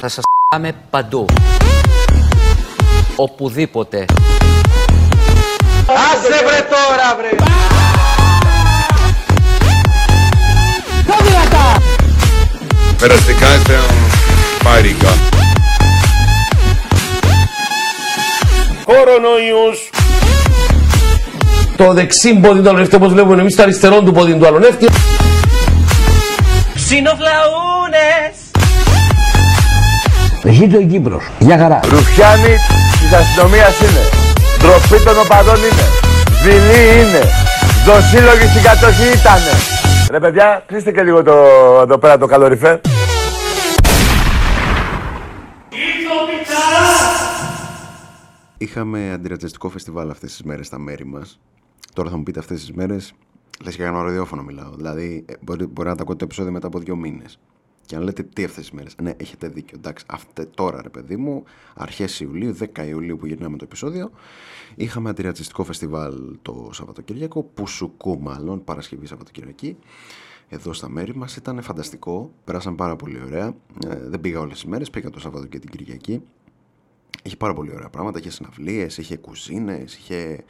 [0.00, 1.26] Θα σας πάμε παντού.
[3.16, 4.04] Οπουδήποτε.
[5.86, 7.28] Άσε βρε τώρα βρε!
[12.98, 13.74] Περαστικά είστε
[14.64, 15.08] πάρικα.
[18.84, 19.90] Κορονοϊούς!
[21.76, 24.86] Το δεξί πόδι του άλλου όπως βλέπουμε εμείς το αριστερό του πόδι του άλλου νεύτη.
[26.74, 28.34] Ξινοφλαούνες!
[30.58, 31.24] Ζήτω η Κύπρος.
[31.38, 31.80] Γεια χαρά.
[31.84, 32.56] Ρουφιάνοι
[33.00, 34.00] της αστυνομίας είναι.
[34.58, 35.86] Ντροπή των οπαδών είναι.
[36.42, 37.22] Δειλή είναι.
[37.86, 39.52] Δοσύλλογοι στην κατοχή ήτανε.
[40.10, 41.32] Ρε παιδιά, κλείστε και λίγο το,
[41.82, 42.78] εδώ πέρα το καλοριφέρ.
[48.58, 51.38] Είχαμε αντιρατσιστικό φεστιβάλ αυτές τις μέρες στα μέρη μας.
[51.96, 53.12] Τώρα θα μου πείτε αυτές τις μέρες,
[53.64, 54.70] λες και κάνω ραδιόφωνο μιλάω.
[54.74, 57.38] Δηλαδή, ε, μπορεί, μπορεί να τα ακούτε το επεισόδιο μετά από δύο μήνες.
[57.86, 59.76] Και αν λέτε τι αυτές τις μέρες, ναι, έχετε δίκιο.
[59.78, 64.10] Εντάξει, αυτέ, τώρα ρε παιδί μου, αρχές Ιουλίου, 10 Ιουλίου που γυρνάμε το επεισόδιο,
[64.74, 69.76] είχαμε αντιρατσιστικό φεστιβάλ το Σαββατοκύριακο, Πουσουκού μάλλον, Παρασκευή Σαββατοκυριακή
[70.48, 71.36] εδώ στα μέρη μας.
[71.36, 73.54] Ήταν φανταστικό, περάσαν πάρα πολύ ωραία.
[73.88, 76.22] Ε, δεν πήγα όλες τις μέρες, πήγα το Σάββατο και την Κυριακή.
[77.26, 80.44] Είχε πάρα πολύ ωραία πράγματα, είχε συναυλίες, είχε κουζίνες, είχε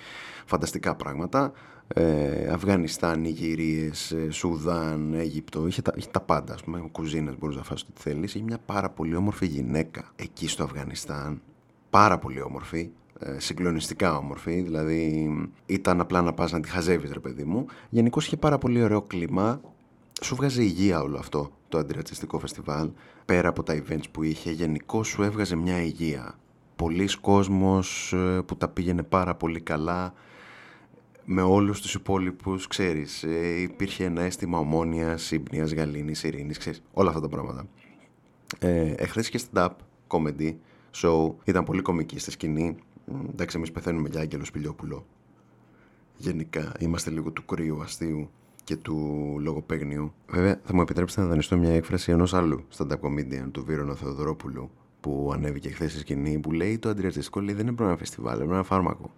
[0.47, 1.53] φανταστικά πράγματα.
[1.89, 7.57] Ε, Αφγανιστάν, Νιγηρίες, ε, Σουδάν, Αίγυπτο, είχε τα, είχε τα πάντα, ας πούμε, κουζίνες μπορείς
[7.57, 8.35] να φας ό,τι θέλεις.
[8.35, 11.41] Είχε μια πάρα πολύ όμορφη γυναίκα εκεί στο Αφγανιστάν,
[11.91, 15.31] πάρα πολύ όμορφη, ε, συγκλονιστικά όμορφη, δηλαδή
[15.67, 17.67] ήταν απλά να πας να τη χαζεύεις ρε παιδί μου.
[17.89, 19.61] Γενικώς είχε πάρα πολύ ωραίο κλίμα,
[20.23, 22.91] σου βγάζει υγεία όλο αυτό το αντιρατσιστικό φεστιβάλ,
[23.25, 26.35] πέρα από τα events που είχε, γενικώς σου έβγαζε μια υγεία.
[26.77, 30.15] Πολλοί κόσμος ε, που τα πήγαινε πάρα πολύ καλά,
[31.25, 37.09] με όλους τους υπόλοιπους, ξέρεις, ε, υπήρχε ένα αίσθημα ομόνιας, σύμπνοιας, γαλήνης, ειρήνης, ξέρεις, όλα
[37.09, 37.67] αυτά τα πράγματα.
[38.59, 39.71] Ε, εχθές και stand-up
[40.09, 40.55] comedy
[40.95, 42.77] show, ήταν πολύ κομική στη σκηνή,
[43.31, 45.07] εντάξει εμείς πεθαίνουμε για Άγγελο Σπηλιόπουλο.
[46.17, 48.31] Γενικά είμαστε λίγο του κρύου αστείου
[48.65, 48.97] και του
[49.41, 50.13] λογοπαίγνιου.
[50.29, 54.71] Βέβαια θα μου επιτρέψετε να δανειστώ μια έκφραση ενός άλλου stand-up comedian του Βίρονα Θεοδωρόπουλου
[55.07, 58.53] που ανέβηκε χθες στη σκηνή που λέει το αντιρατσιστικό λέει δεν είναι ένα φεστιβάλ, είναι
[58.55, 59.11] ένα φάρμακο.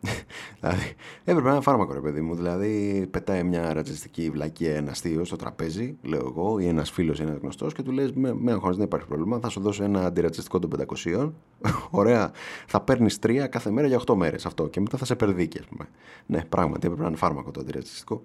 [0.60, 2.34] δηλαδή, έπρεπε ένα φάρμακο, ρε παιδί μου.
[2.34, 7.22] Δηλαδή, πετάει μια ρατσιστική βλακία ένα αστείο στο τραπέζι, λέω εγώ, ή ένας φίλος ή
[7.22, 9.38] ένας γνωστός, και του λες: Με, με αγχώνεις, δεν υπάρχει πρόβλημα.
[9.38, 10.70] Θα σου δώσω ένα αντιρατσιστικό των
[11.04, 11.32] 500.
[11.90, 12.30] Ωραία.
[12.66, 14.68] Θα παίρνεις τρία κάθε μέρα για 8 μέρες αυτό.
[14.68, 15.88] Και μετά θα σε περδίκει, ας πούμε.
[16.26, 18.22] Ναι, πράγματι έπρεπε να είναι φάρμακο το αντιρατσιστικό.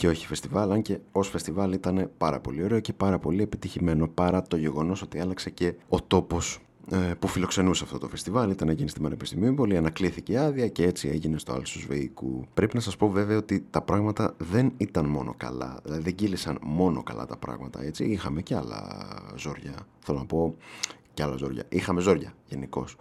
[0.00, 4.08] Και όχι φεστιβάλ, αν και ως φεστιβάλ ήταν πάρα πολύ ωραίο και πάρα πολύ επιτυχημένο
[4.08, 6.58] παρά το γεγονός ότι άλλαξε και ο τόπος
[6.90, 8.50] ε, που φιλοξενούσε αυτό το φεστιβάλ.
[8.50, 12.44] Ήταν να γίνει στην Πανεπιστημίου Πολύ, ανακλήθηκε η άδεια και έτσι έγινε στο Άλσο Βεϊκού.
[12.54, 15.78] Πρέπει να σας πω βέβαια ότι τα πράγματα δεν ήταν μόνο καλά.
[15.82, 17.82] Δηλαδή δεν κύλησαν μόνο καλά τα πράγματα.
[17.82, 18.04] Έτσι.
[18.04, 19.06] Είχαμε και άλλα
[19.36, 19.74] ζόρια.
[19.98, 20.56] Θέλω να πω
[21.14, 21.64] και άλλα ζόρια.
[21.68, 22.96] Είχαμε ζόρια γενικώς.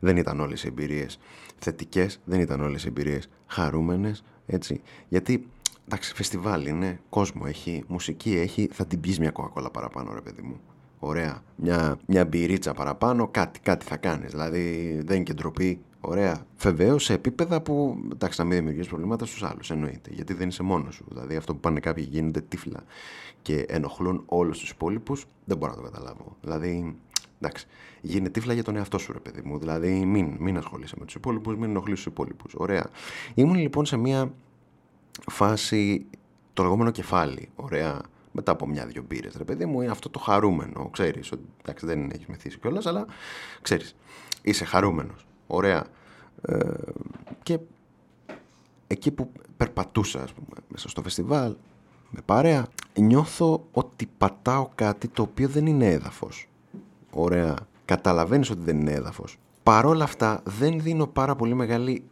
[0.00, 1.18] Δεν ήταν όλες οι εμπειρίες
[1.58, 4.24] θετικές, δεν ήταν όλες οι εμπειρίες χαρούμενες.
[4.46, 4.80] Έτσι.
[5.08, 5.46] Γιατί
[5.92, 10.42] εντάξει, φεστιβάλ είναι, κόσμο έχει, μουσική έχει, θα την πεις μια κοκακόλα παραπάνω, ρε παιδί
[10.42, 10.60] μου.
[10.98, 11.42] Ωραία.
[11.56, 14.30] Μια, μια μπυρίτσα παραπάνω, κάτι, κάτι θα κάνεις.
[14.30, 15.80] Δηλαδή δεν είναι και ντροπή.
[16.00, 16.46] Ωραία.
[16.58, 19.70] Βεβαίως σε επίπεδα που εντάξει, να μην δημιουργήσει προβλήματα στους άλλους.
[19.70, 20.10] Εννοείται.
[20.12, 21.04] Γιατί δεν είσαι μόνος σου.
[21.08, 22.84] Δηλαδή αυτό που πάνε κάποιοι γίνονται τύφλα
[23.42, 26.36] και ενοχλούν όλους τους υπόλοιπους, δεν μπορώ να το καταλάβω.
[26.40, 26.96] Δηλαδή,
[27.40, 27.66] εντάξει,
[28.00, 29.58] γίνε τύφλα για τον εαυτό σου, ρε παιδί μου.
[29.58, 32.54] Δηλαδή, μην, μην ασχολείσαι με τους υπόλοιπους, μην ενοχλείς τους υπόλοιπους.
[32.56, 32.86] Ωραία.
[33.34, 34.32] Ήμουν λοιπόν σε μια
[35.30, 36.06] φάση
[36.52, 37.48] το λεγόμενο κεφάλι.
[37.56, 38.00] Ωραία
[38.32, 40.88] μετά από μια-δυο μπύρες, ρε παιδί μου, είναι αυτό το χαρούμενο.
[40.92, 43.06] Ξέρεις ότι εντάξει, δεν έχεις μεθύσει κιόλας, αλλά
[43.62, 43.96] ξέρεις.
[44.42, 45.26] Είσαι χαρούμενος.
[45.46, 45.84] Ωραία.
[46.42, 46.58] Ε,
[47.42, 47.58] και
[48.86, 51.56] εκεί που περπατούσα, ας πούμε, μέσα στο φεστιβάλ,
[52.10, 52.66] με παρέα,
[52.98, 56.48] νιώθω ότι πατάω κάτι το οποίο δεν είναι έδαφος.
[57.10, 57.56] Ωραία.
[57.84, 59.38] Καταλαβαίνεις ότι δεν είναι έδαφος.
[59.62, 62.04] Παρόλα αυτά δεν δίνω πάρα πολύ μεγάλη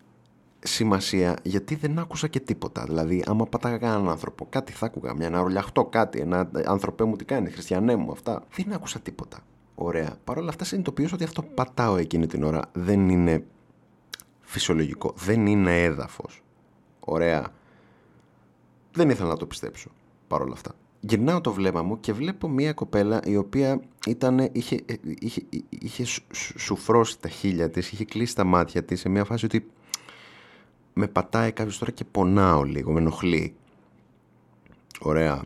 [0.62, 2.84] σημασία γιατί δεν άκουσα και τίποτα.
[2.84, 5.14] Δηλαδή, άμα πατάγα κανέναν άνθρωπο, κάτι θα άκουγα.
[5.14, 8.42] Μια ένα ρολιαχτό, κάτι, ένα άνθρωπέ μου τι κάνει, χριστιανέ μου, αυτά.
[8.54, 9.38] Δεν άκουσα τίποτα.
[9.74, 10.16] Ωραία.
[10.24, 13.44] Παρ' όλα αυτά συνειδητοποιώ ότι αυτό που πατάω εκείνη την ώρα δεν είναι
[14.40, 15.14] φυσιολογικό.
[15.16, 16.42] Δεν είναι έδαφος.
[17.00, 17.46] Ωραία.
[18.92, 19.90] Δεν ήθελα να το πιστέψω.
[20.28, 20.72] Παρ' όλα αυτά.
[21.00, 24.80] Γυρνάω το βλέμμα μου και βλέπω μια κοπέλα η οποία ήταν, είχε,
[25.18, 26.04] είχε, είχε, είχε
[26.56, 29.70] σουφρώσει τα χείλια της, είχε κλείσει τα μάτια της σε μια φάση ότι
[31.00, 33.54] με πατάει κάποιος τώρα και πονάω λίγο, με ενοχλεί.
[35.00, 35.42] Ωραία.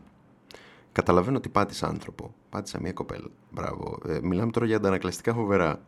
[0.91, 2.33] Καταλαβαίνω ότι πάτησα άνθρωπο.
[2.49, 3.27] Πάτησα μια κοπέλα.
[3.51, 3.97] Μπράβο.
[4.07, 5.81] Ε, μιλάμε τώρα για αντανακλαστικά φοβερά.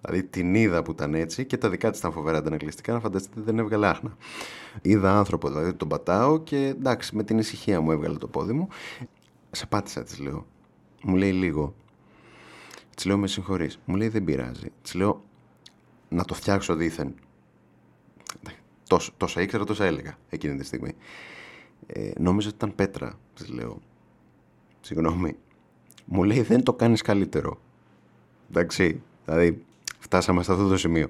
[0.00, 2.92] Δηλαδή την είδα που ήταν έτσι και τα δικά της ήταν φοβερά αντανακλειστικά.
[2.92, 4.16] Να φανταστείτε δεν έβγαλε άχνα.
[4.82, 8.68] Είδα άνθρωπο, δηλαδή τον πατάω και εντάξει, με την ησυχία μου έβγαλε το πόδι μου.
[9.50, 10.46] Σε πάτησα, της λέω.
[11.02, 11.74] Μου λέει λίγο.
[12.94, 13.78] Της λέω με συγχωρείς.
[13.84, 14.72] Μου λέει δεν πειράζει.
[14.82, 15.22] Της λέω
[16.08, 17.14] να το φτιάξω δήθεν.
[18.86, 20.94] Τόσο, τόσα ήξερα, τόσα έλεγα εκείνη τη στιγμή.
[21.86, 23.80] Ε, νόμιζα ότι ήταν πέτρα, της λέω.
[24.80, 25.36] Συγγνώμη.
[26.04, 27.60] Μου λέει δεν το κάνεις καλύτερο.
[28.50, 29.64] Εντάξει, δηλαδή
[29.98, 31.08] φτάσαμε σε αυτό το σημείο.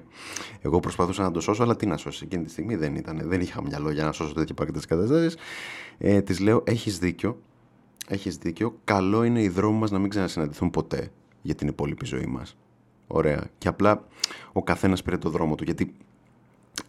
[0.61, 2.23] Εγώ προσπαθούσα να το σώσω, αλλά τι να σώσει.
[2.25, 3.21] Εκείνη τη στιγμή δεν ήταν.
[3.23, 5.37] Δεν είχα μυαλό για να σώσω τέτοια παγκόσμια καταστάσει.
[5.97, 7.41] Ε, της λέω: Έχεις δίκιο.
[8.07, 8.79] Έχεις δίκιο.
[8.83, 11.11] Καλό είναι οι δρόμοι μας να μην ξανασυναντηθούν ποτέ
[11.41, 12.57] για την υπόλοιπη ζωή μας.
[13.07, 13.43] Ωραία.
[13.57, 14.07] Και απλά
[14.53, 15.63] ο καθένας πήρε το δρόμο του.
[15.63, 15.95] Γιατί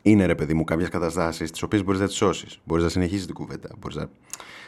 [0.03, 2.61] είναι ρε παιδί μου κάποιες καταστάσεις τις οποίες μπορείς να τις σώσεις.
[2.65, 3.69] Μπορείς να συνεχίσεις την κουβέντα.
[3.79, 4.09] Μπορείς να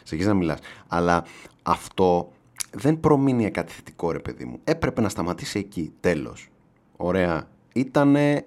[0.03, 0.59] συνεχίσεις να μιλάς.
[0.87, 1.25] Αλλά
[1.63, 2.33] αυτό
[2.71, 4.59] δεν προμείνει κάτι θετικό, ρε παιδί μου.
[4.65, 5.93] Έπρεπε να σταματήσει εκεί.
[6.01, 6.49] Τέλος.
[6.97, 7.49] Ωραία.
[7.73, 8.47] Ήτανε.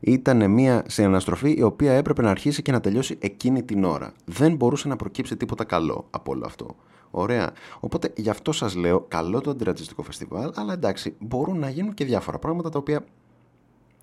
[0.00, 4.12] Ήταν μια συναναστροφή η οποία έπρεπε να αρχίσει και να τελειώσει εκείνη την ώρα.
[4.24, 6.76] Δεν μπορούσε να προκύψει τίποτα καλό από όλο αυτό.
[7.10, 7.52] Ωραία.
[7.80, 12.04] Οπότε γι' αυτό σας λέω καλό το αντιρατσιστικό φεστιβάλ, αλλά εντάξει, μπορούν να γίνουν και
[12.04, 13.04] διάφορα πράγματα τα οποία.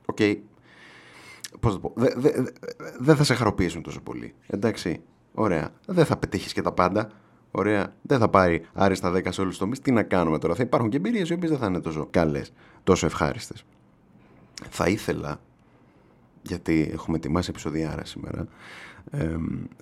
[0.05, 0.17] OK.
[0.19, 0.35] Okay,
[1.59, 1.93] Πώς το πω.
[1.95, 2.31] Δεν δε,
[2.99, 4.33] δε θα σε χαροποιήσουν τόσο πολύ.
[4.47, 5.01] Εντάξει.
[5.33, 5.69] Ωραία.
[5.85, 7.09] Δεν θα πετύχεις και τα πάντα.
[7.51, 7.93] Ωραία.
[8.01, 9.79] Δεν θα πάρει άριστα 10 σε όλους τους τομείς.
[9.79, 10.55] Τι να κάνουμε τώρα.
[10.55, 12.53] Θα υπάρχουν και εμπειρίες οι οποίες δεν θα είναι τόσο καλές,
[12.83, 13.65] τόσο ευχάριστες.
[14.69, 15.39] Θα ήθελα,
[16.41, 18.47] γιατί έχουμε ετοιμάσει επεισοδιάρα σήμερα,
[19.11, 19.35] ε,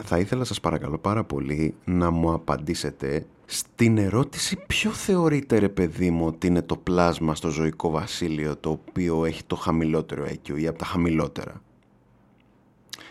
[0.03, 6.11] θα ήθελα σας παρακαλώ πάρα πολύ να μου απαντήσετε στην ερώτηση ποιο θεωρείτε ρε παιδί
[6.11, 10.67] μου ότι είναι το πλάσμα στο ζωικό βασίλειο το οποίο έχει το χαμηλότερο IQ ή
[10.67, 11.61] από τα χαμηλότερα;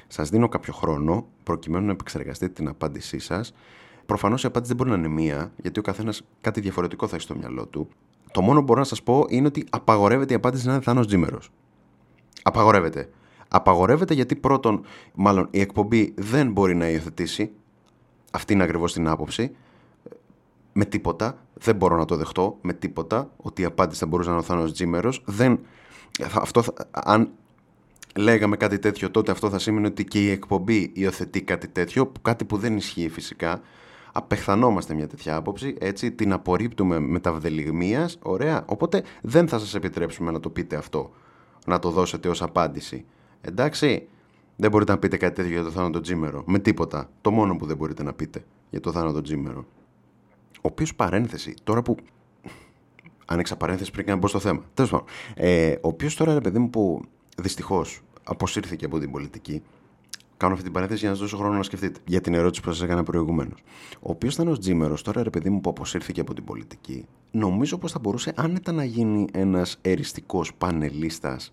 [0.07, 3.55] Σας δίνω κάποιο χρόνο προκειμένου να επεξεργαστείτε την απάντησή σας.
[4.07, 7.25] Προφανώς η απάντηση δεν μπορεί να είναι μία, γιατί ο καθένας κάτι διαφορετικό θα έχει
[7.25, 7.89] στο μυαλό του.
[8.33, 11.07] Το μόνο που μπορώ να σας πω είναι ότι απαγορεύεται η απάντηση να είναι Θάνος
[11.07, 11.51] Τζίμερος.
[12.43, 13.11] Απαγορεύεται.
[13.49, 14.85] Απαγορεύεται γιατί πρώτον,
[15.15, 17.51] μάλλον η εκπομπή δεν μπορεί να υιοθετήσει,
[18.31, 19.53] αυτή είναι ακριβώς την άποψη,
[20.73, 24.35] με τίποτα, δεν μπορώ να το δεχτώ, με τίποτα, ότι η απάντηση θα μπορούσε να
[24.35, 25.23] είναι ο Θάνος Τζίμερος.
[25.27, 25.61] Δεν,
[26.35, 27.31] αυτό, αν
[28.17, 32.45] λέγαμε κάτι τέτοιο, τότε αυτό θα σήμαινε ότι και η εκπομπή υιοθετεί κάτι τέτοιο, κάτι
[32.45, 33.61] που δεν ισχύει φυσικά.
[34.13, 39.75] Απεχθανόμαστε μια τέτοια άποψη, έτσι, την απορρίπτουμε με τα βδελιγμίας, ωραία, οπότε δεν θα σας
[39.75, 41.11] επιτρέψουμε να το πείτε αυτό,
[41.67, 43.05] να το δώσετε ως απάντηση.
[43.41, 44.09] Εντάξει,
[44.57, 47.11] δεν μπορείτε να πείτε κάτι τέτοιο για το θάνατο Τζίμερο, με τίποτα.
[47.21, 49.67] Το μόνο που δεν μπορείτε να πείτε για το θάνατο Τζίμερο.
[50.63, 51.97] Ο οποίος παρένθεση, τώρα που.
[53.27, 54.65] Άνοιξα παρένθεση πριν να μπω στο θέμα.
[54.75, 55.07] Τέλος πάντων.
[55.35, 57.03] Ε, ο οποίος τώρα, ρε παιδί μου, που
[57.37, 59.63] δυστυχώς αποσύρθηκε από την πολιτική.
[60.37, 62.73] Κάνω αυτή την παρένθεση για να σας δώσω χρόνο να σκεφτείτε για την ερώτηση που
[62.73, 63.63] σας έκανα προηγουμένως.
[63.93, 67.79] Ο οποίος ήταν ο Τζίμερος, τώρα ρε παιδί μου που αποσύρθηκε από την πολιτική, νομίζω
[67.79, 71.53] πως θα μπορούσε άνετα να γίνει ένας εριστικός πανελίστας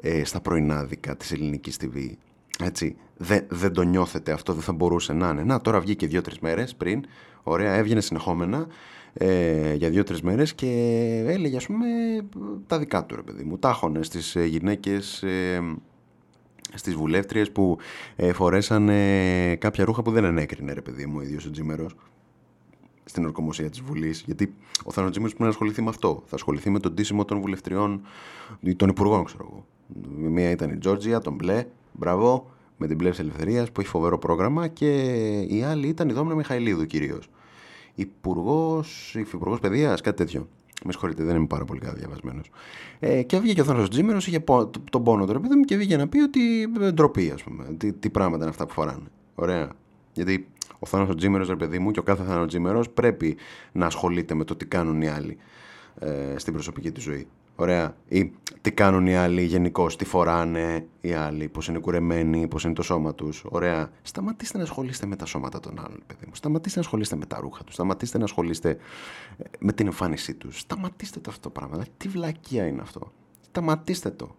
[0.00, 2.10] ε, στα πρωινάδικα της ελληνικής TV.
[2.58, 5.42] Έτσι, δεν, δεν το νιώθετε αυτό, δεν θα μπορούσε να είναι.
[5.42, 7.04] Να, τώρα βγήκε δύο-τρεις μέρες πριν,
[7.48, 8.66] ωραία, έβγαινε συνεχόμενα
[9.12, 10.68] ε, για δύο-τρεις μέρες και
[11.26, 11.86] έλεγε, ας πούμε,
[12.66, 13.58] τα δικά του ρε παιδί μου.
[13.58, 15.22] Τάχωνε στις γυναίκες.
[15.22, 15.60] Ε,
[16.74, 17.78] στις βουλεύτριες που
[18.16, 21.94] ε, φορέσανε κάποια ρούχα που δεν ενέκρινε ρε παιδί μου ο ίδιος ο Τζίμερος
[23.04, 24.54] στην ορκομοσία της Βουλής γιατί
[24.84, 28.00] ο Θάνο Τζίμερος πρέπει να ασχοληθεί με αυτό θα ασχοληθεί με τον τίσιμο των βουλευτριών
[28.76, 29.66] των υπουργών ξέρω εγώ
[30.30, 34.68] μία ήταν η Τζόρτζια, τον Μπλε μπράβο με την Πλεύση Ελευθερίας που έχει φοβερό πρόγραμμα
[34.68, 34.90] και
[35.40, 37.28] η άλλη ήταν η Δόμνα Μιχαηλίδου κυρίως.
[37.98, 40.48] Υπουργός, υφυπουργός παιδείας, κάτι τέτοιο.
[40.84, 42.50] Με συγχωρείτε, δεν είμαι πάρα πολύ καλά διαβασμένος.
[42.98, 44.44] Ε, και βγήκε ο Θάνο Τζίμερος, είχε
[44.90, 47.64] τον πόνο του ρε μου και βγήκε να πει ότι ε, ντροπή, ας πούμε.
[47.76, 49.06] Τι, τι πράγματα είναι αυτά που φοράνε.
[49.34, 49.70] Ωραία.
[50.12, 50.48] Γιατί
[50.78, 53.36] ο Θάνο Τζίμερος, ρε παιδί μου, και ο κάθε Θάνο Τζίμερος πρέπει
[53.72, 55.36] να ασχολείται με το τι κάνουν οι άλλοι
[55.98, 57.26] ε, στην προσωπική του ζωή.
[57.56, 57.96] Ωραία.
[58.08, 62.72] Ή τι κάνουν οι άλλοι γενικώ, τι φοράνε οι άλλοι, πώς είναι κουρεμένοι, πώς είναι
[62.72, 63.44] το σώμα τους.
[63.48, 63.90] Ωραία.
[64.02, 66.34] Σταματήστε να ασχολείστε με τα σώματα των άλλων, παιδί μου.
[66.34, 67.74] Σταματήστε να ασχολείστε με τα ρούχα τους.
[67.74, 68.70] Σταματήστε να ασχολείστε
[69.38, 70.58] ε, με την εμφάνισή τους.
[70.58, 71.72] Σταματήστε το αυτό το πράγμα.
[71.72, 73.12] Δηλαδή, τι βλακεία είναι αυτό.
[73.40, 74.34] Σταματήστε το.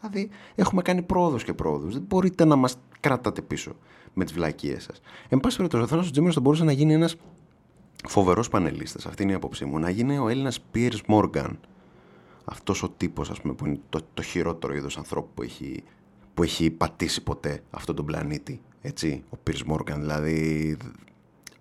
[0.00, 1.92] Δηλαδή, έχουμε κάνει πρόοδος και πρόοδους.
[1.92, 3.76] Δεν μπορείτε να μας κρατάτε πίσω
[4.12, 5.00] με τις βλακίε σας.
[5.28, 7.16] Εν πάση περιπτώσει, ο Θάνο Τζίμερος θα μπορούσε να γίνει ένας
[8.08, 9.06] φοβερός πανελίστας.
[9.06, 9.78] Αυτή είναι η άποψή μου.
[9.78, 11.58] Να γίνει ο Έλληνας Πιέρ Μόργαν
[12.44, 15.82] αυτός ο τύπος ας πούμε που είναι το, το χειρότερο είδος ανθρώπου που έχει,
[16.34, 20.76] που έχει πατήσει ποτέ αυτόν τον πλανήτη έτσι, ο Πίρς Μόργαν δηλαδή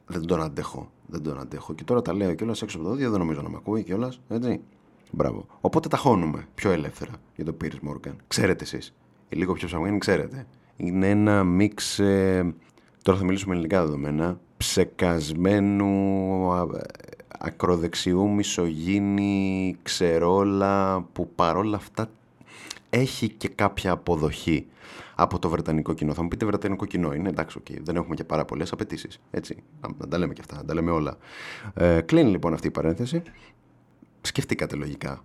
[0.06, 3.10] δεν τον αντέχω δεν τον αντέχω και τώρα τα λέω κιόλας έξω από το δόντια
[3.10, 4.62] δεν νομίζω να με ακούει κιόλας έτσι
[5.16, 5.46] Μπράβο.
[5.62, 8.16] Οπότε ταχώνουμε πιο ελεύθερα για τον Πίρς Μόργαν.
[8.28, 8.94] Ξέρετε εσείς.
[9.30, 10.48] Λίγο πιο ψαγμένη ξέρετε.
[10.76, 12.00] Είναι ένα μίξ.
[12.00, 12.54] Ε,
[13.02, 14.40] τώρα θα μιλήσουμε ελληνικά δεδομένα.
[14.58, 15.88] Ψεκασμένου
[17.46, 22.10] ακροδεξιού, μισογίνη, ξερόλα που παρόλα αυτά
[22.90, 24.68] έχει και κάποια αποδοχή
[25.16, 26.14] από το βρετανικό κοινό.
[26.14, 29.20] Θα μου πείτε βρετανικό κοινό είναι, εντάξει, okay, δεν έχουμε και πάρα πολλές απαιτήσεις.
[29.32, 31.18] Έτσι, να, να, τα λέμε και αυτά, να τα λέμε όλα.
[31.74, 33.22] Ε, κλείνει λοιπόν αυτή η παρένθεση.
[34.22, 35.24] Σκεφτήκατε λογικά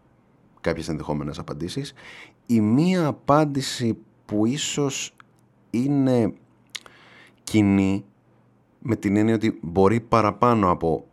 [0.61, 1.93] κάποιες ενδεχόμενες απαντήσεις.
[2.47, 5.15] Η μία απάντηση που ίσως
[5.71, 6.33] είναι
[7.43, 8.05] κοινή
[8.79, 11.09] με την έννοια ότι μπορεί παραπάνω από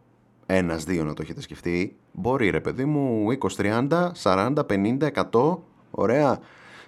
[0.46, 1.96] ένας, δύο να το έχετε σκεφτεί.
[2.12, 5.58] Μπορεί ρε παιδί μου 20, 30, 40, 50, 100,
[5.92, 6.40] ωραία.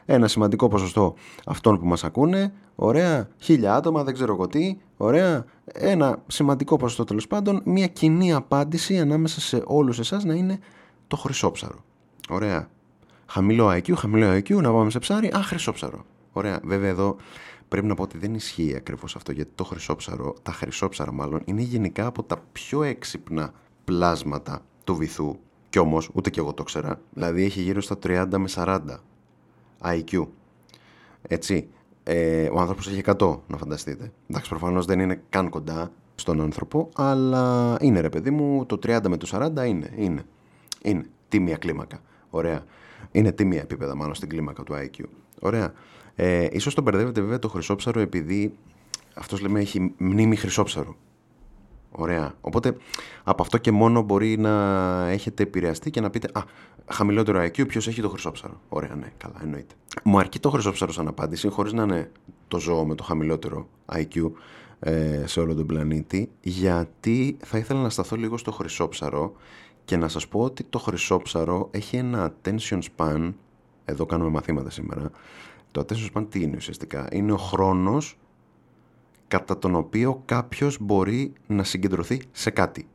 [0.06, 1.14] Ένα σημαντικό ποσοστό
[1.46, 5.46] αυτών που μας ακούνε, ωραία, χίλια άτομα, δεν ξέρω εγώ τι, ωραία.
[5.66, 10.60] Ένα σημαντικό ποσοστό τέλος πάντων, μια κοινή απάντηση ανάμεσα σε όλους εσάς να είναι
[11.08, 11.84] το χρυσόψαρο.
[12.30, 12.70] Ωραία.
[13.26, 16.06] Χαμηλό IQ, χαμηλό IQ, να πάμε σε ψάρι, α, χρυσόψαρο.
[16.32, 16.60] Ωραία.
[16.64, 17.16] Βέβαια εδώ
[17.68, 21.62] πρέπει να πω ότι δεν ισχύει ακριβώς αυτό, γιατί το χρυσόψαρο, τα χρυσόψαρα μάλλον, είναι
[21.62, 25.36] γενικά από τα πιο έξυπνα πλάσματα του βυθού.
[25.70, 28.80] Κι όμως, ούτε κι εγώ το ξέρα, δηλαδή έχει γύρω στα 30 με 40
[29.82, 30.28] IQ.
[31.22, 31.70] Έτσι.
[32.04, 34.12] Ε, ο άνθρωπος έχει 100, να φανταστείτε.
[34.30, 39.08] Εντάξει, προφανώς δεν είναι καν κοντά στον άνθρωπο, αλλά είναι ρε παιδί μου, το 30
[39.08, 40.26] με το 40 είναι, είναι.
[40.84, 42.02] Είναι τίμια κλίμακα.
[42.30, 42.64] Ωραία.
[43.12, 45.04] Είναι τίμια επίπεδα μάλλον στην κλίμακα του IQ.
[45.40, 45.74] Ωραία.
[46.20, 48.54] Ε, ίσως τον μπερδεύετε βέβαια το χρυσόψαρο επειδή
[49.14, 50.96] αυτός λέμε έχει μνήμη χρυσόψαρου.
[51.92, 52.34] Ωραία.
[52.42, 52.78] Οπότε
[53.24, 54.54] από αυτό και μόνο μπορεί να
[55.10, 56.42] έχετε επηρεαστεί και να πείτε Α,
[56.86, 58.62] χαμηλότερο IQ, ποιος έχει το χρυσόψαρο.
[58.70, 59.74] Ωραία, ναι, καλά, εννοείται.
[60.04, 62.12] Μου αρκεί το χρυσόψαρο σαν απάντηση, χωρίς να είναι
[62.48, 64.32] το ζώο με το χαμηλότερο IQ
[64.80, 69.34] ε, σε όλο τον πλανήτη, γιατί θα ήθελα να σταθώ λίγο στο χρυσόψαρο
[69.86, 73.34] και να σας πω ότι το χρυσόψαρο έχει ένα attention span,
[73.86, 75.12] εδώ κάνουμε μαθήματα σήμερα,
[75.78, 78.18] το attention span τι είναι ουσιαστικά, είναι ο χρόνος
[79.28, 82.88] κατά τον οποίο κάποιος μπορεί να συγκεντρωθεί σε κάτι.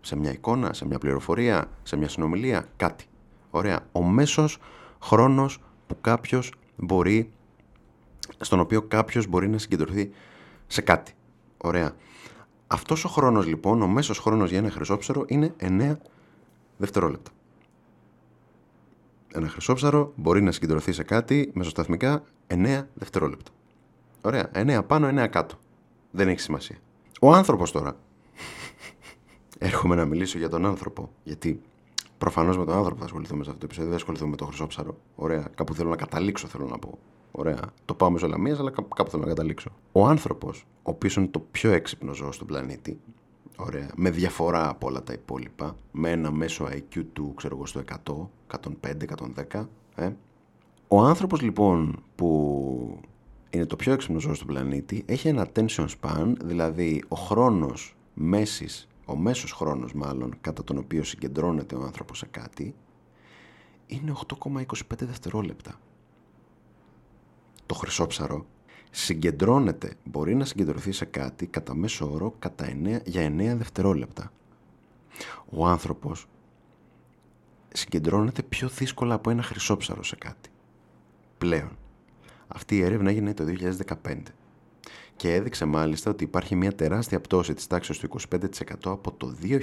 [0.00, 3.04] Σε μια εικόνα, σε μια πληροφορία, σε μια συνομιλία, κάτι.
[3.50, 3.80] Ωραία.
[3.92, 4.58] Ο μέσος
[5.02, 7.30] χρόνος που κάποιος μπορεί,
[8.40, 10.10] στον οποίο κάποιος μπορεί να συγκεντρωθεί
[10.66, 11.12] σε κάτι.
[11.56, 11.94] Ωραία.
[12.66, 15.96] Αυτός ο χρόνος λοιπόν, ο μέσος χρόνος για ένα χρυσόψαρο είναι 9
[16.76, 17.30] δευτερόλεπτα.
[19.36, 23.50] Ένα χρυσόψαρο μπορεί να συγκεντρωθεί σε κάτι μεσοσταθμικά 9 δευτερόλεπτα.
[24.22, 24.50] Ωραία.
[24.54, 25.54] 9 πάνω, 9 κάτω.
[26.10, 26.76] Δεν έχει σημασία.
[27.20, 27.96] Ο άνθρωπος τώρα.
[29.58, 31.10] Έρχομαι να μιλήσω για τον άνθρωπο.
[31.22, 31.60] Γιατί
[32.18, 33.90] προφανώς με τον άνθρωπο θα ασχοληθούμε σε αυτό το επεισόδιο.
[33.90, 34.96] Δεν ασχοληθούμε με το χρυσόψαρο.
[35.14, 35.48] Ωραία.
[35.54, 36.98] Κάπου θέλω να καταλήξω, θέλω να πω.
[37.30, 37.60] Ωραία.
[37.84, 39.70] Το πάω μεσολαμία, αλλά κάπου θέλω να καταλήξω.
[39.92, 43.00] Ο άνθρωπος, ο οποίος είναι το πιο έξυπνο ζώο στον πλανήτη,
[43.56, 43.90] Ωραία.
[43.96, 45.76] Με διαφορά από όλα τα υπόλοιπα.
[45.92, 49.04] Με ένα μέσο IQ του, ξέρω εγώ, στο 100, 105,
[49.52, 49.68] 110.
[49.94, 50.12] Ε.
[50.88, 53.00] Ο άνθρωπος λοιπόν που
[53.50, 58.88] είναι το πιο έξυπνο ζώο στον πλανήτη έχει ένα attention span, δηλαδή ο χρόνος μέσης,
[59.04, 62.74] ο μέσος χρόνος μάλλον, κατά τον οποίο συγκεντρώνεται ο άνθρωπος σε κάτι,
[63.86, 64.64] είναι 8,25
[64.98, 65.80] δευτερόλεπτα.
[67.66, 68.46] Το χρυσόψαρο
[68.90, 74.32] συγκεντρώνεται, μπορεί να συγκεντρωθεί σε κάτι κατά μέσο όρο κατά 9, για 9 δευτερόλεπτα.
[75.50, 76.26] Ο άνθρωπος
[77.76, 80.50] συγκεντρώνεται πιο δύσκολα από ένα χρυσόψαρο σε κάτι.
[81.38, 81.76] Πλέον.
[82.48, 83.44] Αυτή η έρευνα έγινε το
[84.04, 84.16] 2015
[85.16, 89.56] και έδειξε μάλιστα ότι υπάρχει μια τεράστια πτώση της τάξης του 25% από το 2000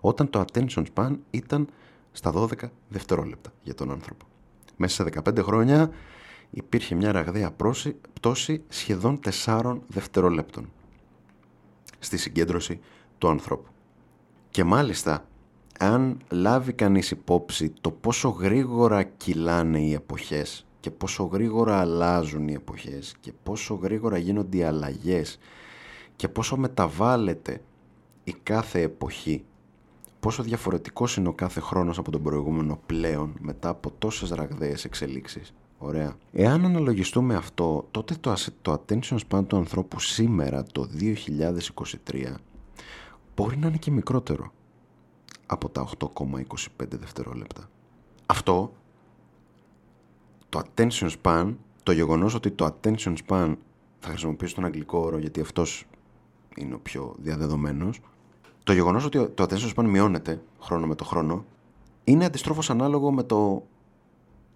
[0.00, 1.68] όταν το attention span ήταν
[2.12, 2.48] στα 12
[2.88, 4.26] δευτερόλεπτα για τον άνθρωπο.
[4.76, 5.90] Μέσα σε 15 χρόνια
[6.50, 7.54] υπήρχε μια ραγδαία
[8.12, 10.70] πτώση σχεδόν 4 δευτερολέπτων
[11.98, 12.80] στη συγκέντρωση
[13.18, 13.68] του ανθρώπου.
[14.50, 15.26] Και μάλιστα,
[15.78, 22.52] αν λάβει κανείς υπόψη το πόσο γρήγορα κυλάνε οι εποχές και πόσο γρήγορα αλλάζουν οι
[22.52, 25.38] εποχές και πόσο γρήγορα γίνονται οι αλλαγές
[26.16, 27.60] και πόσο μεταβάλλεται
[28.24, 29.44] η κάθε εποχή
[30.20, 35.52] πόσο διαφορετικός είναι ο κάθε χρόνος από τον προηγούμενο πλέον μετά από τόσες ραγδαίες εξελίξεις
[35.84, 36.16] Ωραία.
[36.32, 40.88] Εάν αναλογιστούμε αυτό, τότε το, το attention span του ανθρώπου σήμερα, το
[42.10, 42.34] 2023,
[43.36, 44.52] μπορεί να είναι και μικρότερο
[45.52, 47.68] από τα 8,25 δευτερόλεπτα.
[48.26, 48.72] Αυτό,
[50.48, 53.54] το attention span, το γεγονός ότι το attention span,
[53.98, 55.86] θα χρησιμοποιήσω τον αγγλικό όρο γιατί αυτός
[56.56, 58.00] είναι ο πιο διαδεδομένος,
[58.64, 61.44] το γεγονός ότι το attention span μειώνεται χρόνο με το χρόνο,
[62.04, 63.66] είναι αντιστρόφως ανάλογο με το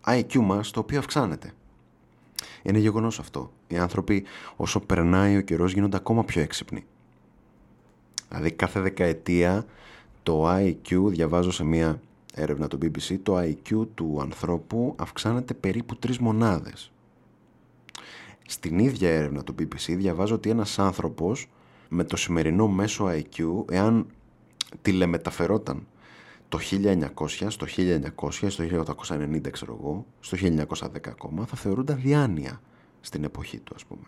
[0.06, 1.52] IQ μας το οποίο αυξάνεται.
[2.62, 3.52] Είναι γεγονός αυτό.
[3.68, 4.24] Οι άνθρωποι
[4.56, 6.84] όσο περνάει ο καιρός γίνονται ακόμα πιο έξυπνοι.
[8.28, 9.64] Δηλαδή κάθε δεκαετία
[10.26, 12.00] το IQ, διαβάζω σε μία
[12.34, 16.92] έρευνα του BBC, το IQ του ανθρώπου αυξάνεται περίπου τρεις μονάδες.
[18.46, 21.48] Στην ίδια έρευνα του BBC διαβάζω ότι ένας άνθρωπος
[21.88, 24.06] με το σημερινό μέσο IQ, εάν
[24.82, 25.86] τηλεμεταφερόταν
[26.48, 32.60] το 1900, στο 1900, στο 1890 ξέρω εγώ, στο 1910 ακόμα, θα θεωρούνταν διάνοια
[33.00, 34.06] στην εποχή του ας πούμε.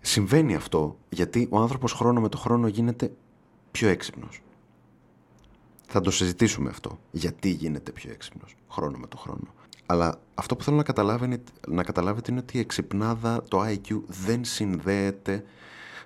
[0.00, 3.12] Συμβαίνει αυτό γιατί ο άνθρωπος χρόνο με το χρόνο γίνεται
[3.70, 4.40] πιο έξυπνος.
[5.96, 6.98] Θα το συζητήσουμε αυτό.
[7.10, 9.54] Γιατί γίνεται πιο έξυπνος χρόνο με το χρόνο.
[9.86, 14.44] Αλλά αυτό που θέλω να, καταλάβετε, να καταλάβετε είναι ότι η εξυπνάδα, το IQ δεν
[14.44, 15.44] συνδέεται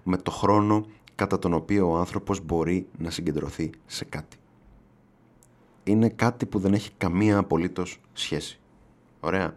[0.02, 4.37] με το χρόνο κατά τον οποίο ο άνθρωπος μπορεί να συγκεντρωθεί σε κάτι.
[5.85, 8.59] Είναι κάτι που δεν έχει καμία απολύτως σχέση.
[9.20, 9.56] Ωραία.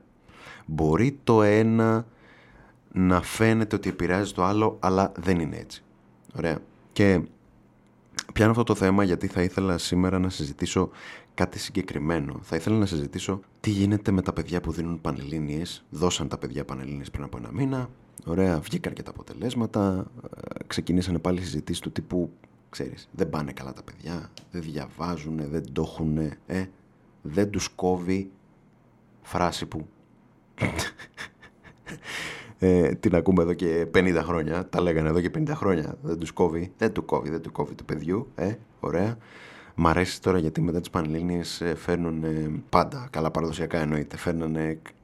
[0.65, 2.05] Μπορεί το ένα
[2.91, 5.83] να φαίνεται ότι επηρεάζει το άλλο, αλλά δεν είναι έτσι.
[6.35, 6.59] Ωραία.
[6.91, 7.21] Και
[8.33, 10.89] πιάνω αυτό το θέμα γιατί θα ήθελα σήμερα να συζητήσω
[11.33, 12.39] κάτι συγκεκριμένο.
[12.41, 15.85] Θα ήθελα να συζητήσω τι γίνεται με τα παιδιά που δίνουν πανελλήνιες.
[15.89, 17.89] Δώσαν τα παιδιά πανελλήνιες πριν από ένα μήνα.
[18.25, 20.11] Ωραία, βγήκαν και τα αποτελέσματα.
[20.23, 22.31] Ε, ξεκινήσανε πάλι συζητήσεις του τύπου,
[22.69, 26.69] ξέρεις, δεν πάνε καλά τα παιδιά, δεν διαβάζουν, δεν το έχουν, ε,
[27.21, 28.31] δεν τους κόβει
[29.21, 29.87] φράση που
[32.65, 34.69] ε, την ακούμε εδώ και 50 χρόνια.
[34.69, 35.97] Τα λέγανε εδώ και 50 χρόνια.
[36.01, 36.71] Δεν τους κόβει.
[36.77, 38.27] Δεν του κόβει, δεν του κόβει του παιδιού.
[38.35, 39.17] Ε, ωραία.
[39.75, 42.23] Μ' αρέσει τώρα γιατί μετά τις Πανελλήνιες ε, φέρνουν
[42.69, 44.55] πάντα, καλά παραδοσιακά εννοείται, φέρνουν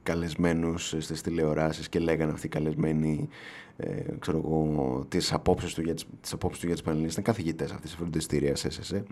[0.02, 3.28] καλεσμένους στις τηλεοράσεις και λέγανε αυτοί οι καλεσμένοι
[3.76, 7.12] ε, ξέρω εγώ, τις απόψεις του για τις, τις, απόψεις του για τις Πανελλήνιες.
[7.12, 9.04] Ήταν καθηγητές αυτοί σε φροντιστήρια σε ΕΣΕ.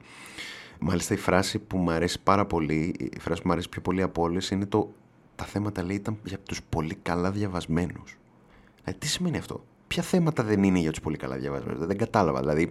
[0.81, 4.03] Μάλιστα η φράση που μου αρέσει πάρα πολύ, η φράση που μου αρέσει πιο πολύ
[4.03, 4.93] από όλες είναι το
[5.39, 8.19] τα θέματα λέει ήταν για τους πολύ καλά διαβασμένους.
[8.89, 12.41] Ε, τι σημαίνει αυτό; Ποια θέματα δεν είναι για τους πολύ καλά διαβασμένους; Δεν κατάλαβα.
[12.41, 12.71] Δηλαδή,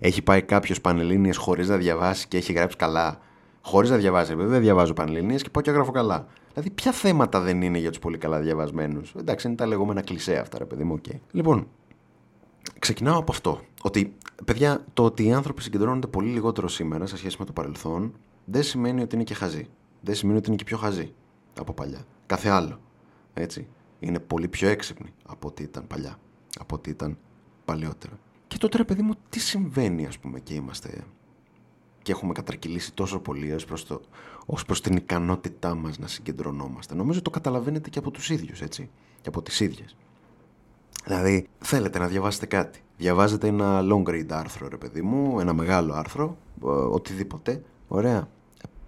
[0.00, 3.20] έχει πάει κάποιος πανελλήνιες χωρίς να διαβάσει και έχει γράψει καλά;
[3.62, 4.34] Χωρίς να διαβάσει.
[4.34, 6.26] Βέβαια, δεν διαβάζω πανελλήνιες και πάω και γράφω καλά.
[6.52, 10.36] Δηλαδή, ποια θέματα δεν είναι για τους πολύ καλά διαβασμένους; Εντάξει, είναι τα λεγόμενα κλισέ
[10.36, 11.00] αυτά, ρε παιδί μου.
[11.00, 11.18] Okay.
[11.30, 11.66] Λοιπόν,
[12.78, 13.60] ξεκινάω από αυτό.
[13.82, 14.14] Ότι,
[14.44, 18.12] παιδιά, το ότι οι άνθρωποι συγκεντρώνονται πολύ λιγότερο σήμερα σε σχέση με το παρελθόν
[18.44, 19.66] δεν σημαίνει ότι είναι και χαζοί.
[20.00, 21.12] Δεν σημαίνει ότι είναι και πιο χαζοί
[21.58, 22.04] από παλιά.
[22.26, 22.80] Κάθε άλλο.
[23.34, 23.66] Έτσι
[24.00, 26.18] είναι πολύ πιο έξυπνοι από ό,τι ήταν παλιά,
[26.58, 27.18] από ό,τι ήταν
[27.64, 28.18] παλαιότερα.
[28.46, 31.04] Και τότε ρε παιδί μου τι συμβαίνει ας πούμε και είμαστε
[32.02, 34.00] και έχουμε κατρακυλήσει τόσο πολύ ως προς, το,
[34.46, 36.94] ως προς την ικανότητά μας να συγκεντρωνόμαστε.
[36.94, 39.96] Νομίζω το καταλαβαίνετε και από τους ίδιους έτσι και από τις ίδιες.
[41.04, 42.82] Δηλαδή θέλετε να διαβάσετε κάτι.
[42.96, 46.36] Διαβάζετε ένα long read άρθρο ρε παιδί μου, ένα μεγάλο άρθρο,
[46.90, 48.28] οτιδήποτε, ωραία.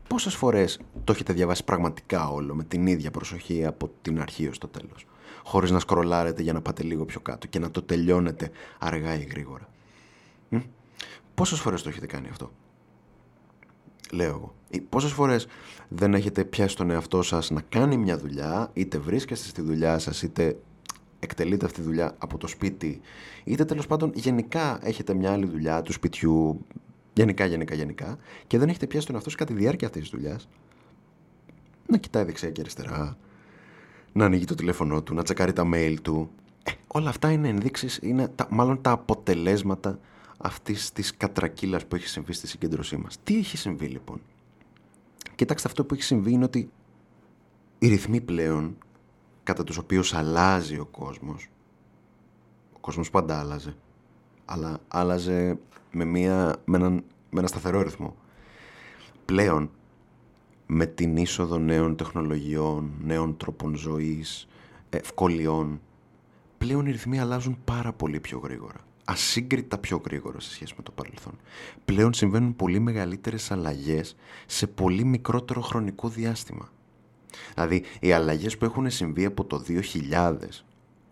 [0.09, 4.59] Πόσες φορές το έχετε διαβάσει πραγματικά όλο με την ίδια προσοχή από την αρχή ως
[4.59, 5.07] το τέλος
[5.45, 9.23] χωρίς να σκρολάρετε για να πάτε λίγο πιο κάτω και να το τελειώνετε αργά ή
[9.23, 9.69] γρήγορα.
[11.35, 12.51] Πόσες φορές το έχετε κάνει αυτό;
[14.13, 14.55] Λέω εγώ.
[14.89, 15.47] Πόσες φορές
[15.89, 20.23] δεν έχετε πιάσει τον εαυτό σας να κάνει μια δουλειά, είτε βρίσκεστε στη δουλειά σας,
[20.23, 20.57] είτε
[21.19, 23.01] εκτελείτε αυτή τη δουλειά από το σπίτι,
[23.45, 26.67] είτε τέλος πάντων γενικά έχετε μια άλλη δουλειά του σπιτιού,
[27.13, 30.11] γενικά, γενικά, γενικά, και δεν έχετε πιάσει τον εαυτό σας κατά τη διάρκεια αυτής της
[30.11, 30.49] δουλειάς,
[31.93, 33.17] να κοιτάει δεξιά και αριστερά,
[34.13, 36.31] να ανοίγει το τηλέφωνο του, να τσεκάρει τα mail του.
[36.63, 39.99] Ε, όλα αυτά είναι ενδείξεις, είναι τα, μάλλον τα αποτελέσματα
[40.39, 43.17] αυτής της κατρακύλας που έχει συμβεί στη συγκέντρωσή μας.
[43.25, 44.21] Τι έχει συμβεί λοιπόν;
[45.35, 46.71] Κοιτάξτε αυτό που έχει συμβεί είναι ότι
[47.79, 48.77] οι ρυθμοί πλέον
[49.43, 51.49] κατά τους οποίους αλλάζει ο κόσμος
[52.73, 53.77] ο κόσμος πάντα άλλαζε
[54.45, 55.59] αλλά άλλαζε
[55.93, 58.17] με, μια, με, έναν, με ένα σταθερό ρυθμό
[59.25, 59.71] πλέον
[60.75, 64.49] με την είσοδο νέων τεχνολογιών, νέων τρόπων ζωής,
[64.91, 65.81] ευκολιών,
[66.59, 68.87] πλέον οι ρυθμοί αλλάζουν πάρα πολύ πιο γρήγορα.
[69.05, 71.33] Ασύγκριτα πιο γρήγορα σε σχέση με το παρελθόν.
[71.85, 76.73] Πλέον συμβαίνουν πολύ μεγαλύτερες αλλαγές σε πολύ μικρότερο χρονικό διάστημα.
[77.55, 79.65] Δηλαδή, οι αλλαγές που έχουν συμβεί από το
[80.11, 80.37] 2000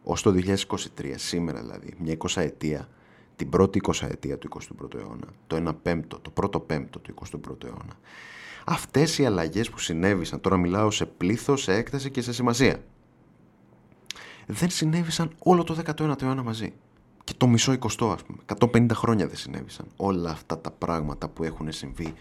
[0.05, 2.89] ως το 2023, σήμερα δηλαδή, μια 20 ετία,
[3.37, 7.65] την πρώτη 20 ετία του 21ου αιώνα, το 1 πέμπτο, το πρώτο πέμπτο του 21ου
[7.65, 7.99] αιώνα,
[8.67, 12.83] αυτές οι αλλαγές που συνέβησαν, τώρα μιλάω σε πλήθος, σε έκταση και σε σημασία,
[14.47, 16.73] δεν συνέβησαν όλο το 19ο αιώνα μαζί.
[17.25, 18.39] Και το μισό 20ο ας πούμε.
[18.73, 22.15] 150 χρόνια δεν συνέβησαν όλα αυτά τα πράγματα που έχουν συμβεί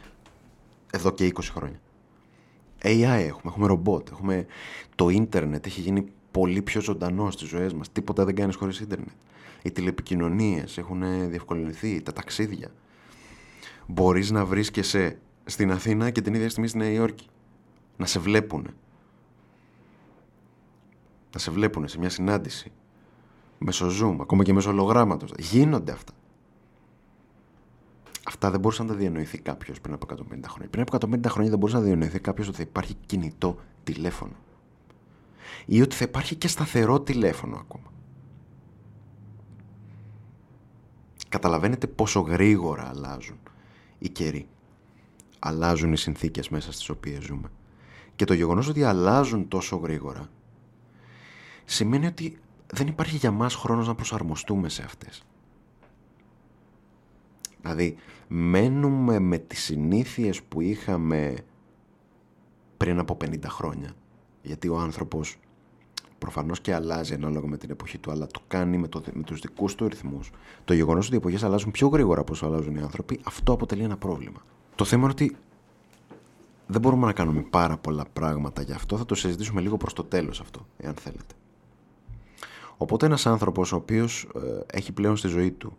[0.91, 1.79] εδώ και 20 χρόνια.
[2.83, 4.45] AI έχουμε, έχουμε ρομπότ, έχουμε
[4.95, 7.91] το ίντερνετ, έχει γίνει πολύ πιο ζωντανό στις ζωές μας.
[7.91, 9.09] Τίποτα δεν κάνεις χωρίς ίντερνετ.
[9.61, 12.71] Οι τηλεπικοινωνίες έχουν διευκολυνθεί, τα ταξίδια.
[13.87, 17.27] Μπορείς να βρίσκεσαι στην Αθήνα και την ίδια στιγμή στη Νέα Υόρκη.
[17.97, 18.67] Να σε βλέπουν.
[21.33, 22.71] Να σε βλέπουν σε μια συνάντηση.
[23.57, 25.31] Μέσω Zoom, ακόμα και μέσω ολογράμματος.
[25.37, 26.13] Γίνονται αυτά.
[28.25, 30.15] Αυτά δεν μπορούσε να τα διανοηθεί κάποιος πριν από 150
[30.47, 30.69] χρόνια.
[30.69, 34.33] Πριν από 150 χρόνια δεν μπορούσε να διανοηθεί κάποιος ότι θα υπάρχει κινητό τηλέφωνο.
[35.65, 37.91] Ή ότι θα υπάρχει και σταθερό τηλέφωνο ακόμα.
[41.29, 43.37] Καταλαβαίνετε πόσο γρήγορα αλλάζουν
[43.99, 44.47] οι καιροί.
[45.39, 47.51] Αλλάζουν οι συνθήκες μέσα στις οποίες ζούμε.
[48.15, 50.29] Και το γεγονός ότι αλλάζουν τόσο γρήγορα
[51.65, 55.23] σημαίνει ότι δεν υπάρχει για μας χρόνος να προσαρμοστούμε σε αυτές.
[57.61, 57.95] Δηλαδή,
[58.27, 61.35] μένουμε με τις συνήθειες που είχαμε
[62.77, 63.91] πριν από 50 χρόνια.
[64.41, 65.37] Γιατί ο άνθρωπος
[66.17, 69.39] προφανώς και αλλάζει ανάλογα με την εποχή του, αλλά το κάνει με, το, με τους
[69.39, 70.31] δικούς του ρυθμούς.
[70.65, 73.83] Το γεγονός ότι οι εποχές αλλάζουν πιο γρήγορα από όσο αλλάζουν οι άνθρωποι, αυτό αποτελεί
[73.83, 74.41] ένα πρόβλημα.
[74.79, 75.37] Το θέμα είναι ότι
[76.67, 78.97] δεν μπορούμε να κάνουμε πάρα πολλά πράγματα γι' αυτό.
[78.97, 81.35] Θα το συζητήσουμε λίγο προς το τέλος αυτό, εάν θέλετε.
[82.77, 85.77] Οπότε ένας άνθρωπος ο οποίος ε, έχει πλέον στη ζωή του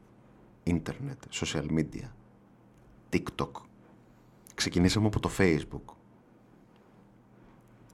[0.63, 2.09] ίντερνετ, social media,
[3.11, 3.51] TikTok,
[4.55, 5.95] ξεκινήσαμε από το Facebook,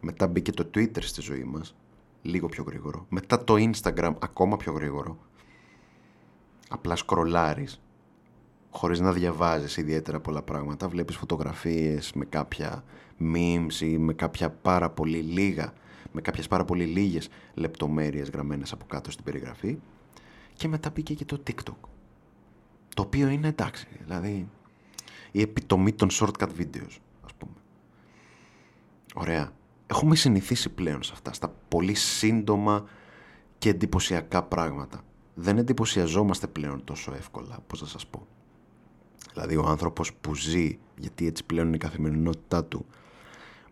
[0.01, 1.77] μετά μπήκε το Twitter στη ζωή μας,
[2.23, 3.07] λίγο πιο γρήγορο.
[3.09, 5.19] Μετά το Instagram ακόμα πιο γρήγορο.
[6.69, 7.81] Απλά σκρολάρεις,
[8.77, 10.89] χωρίς να διαβάζεις ιδιαίτερα πολλά πράγματα.
[10.89, 12.85] Βλέπεις φωτογραφίες με κάποια
[13.21, 15.73] memes ή με κάποια πάρα πολύ λίγα,
[16.13, 19.79] με κάποιες πάρα πολύ λίγες λεπτομέρειες γραμμένες από κάτω στην περιγραφή.
[20.55, 21.89] Και μετά μπήκε και το TikTok.
[22.95, 24.49] Το οποίο είναι εντάξει, δηλαδή
[25.33, 27.55] η επιτομή των shortcut videos, ας πούμε.
[29.15, 29.53] Ωραία
[29.87, 32.85] έχουμε συνηθίσει πλέον σε αυτά, στα πολύ σύντομα
[33.59, 35.01] και εντυπωσιακά πράγματα.
[35.35, 38.27] Δεν εντυπωσιαζόμαστε πλέον τόσο εύκολα, πώς να σας πω.
[39.37, 42.87] Δηλαδή ο άνθρωπος που ζει, γιατί έτσι πλέον είναι η καθημερινότητά του,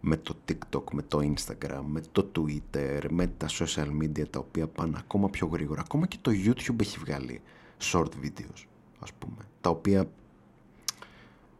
[0.00, 4.66] με το TikTok, με το Instagram, με το Twitter, με τα social media τα οποία
[4.66, 5.80] πάνε ακόμα πιο γρήγορα.
[5.80, 7.40] Ακόμα και το YouTube έχει βγάλει
[7.82, 8.64] short videos,
[8.98, 10.08] ας πούμε, τα οποία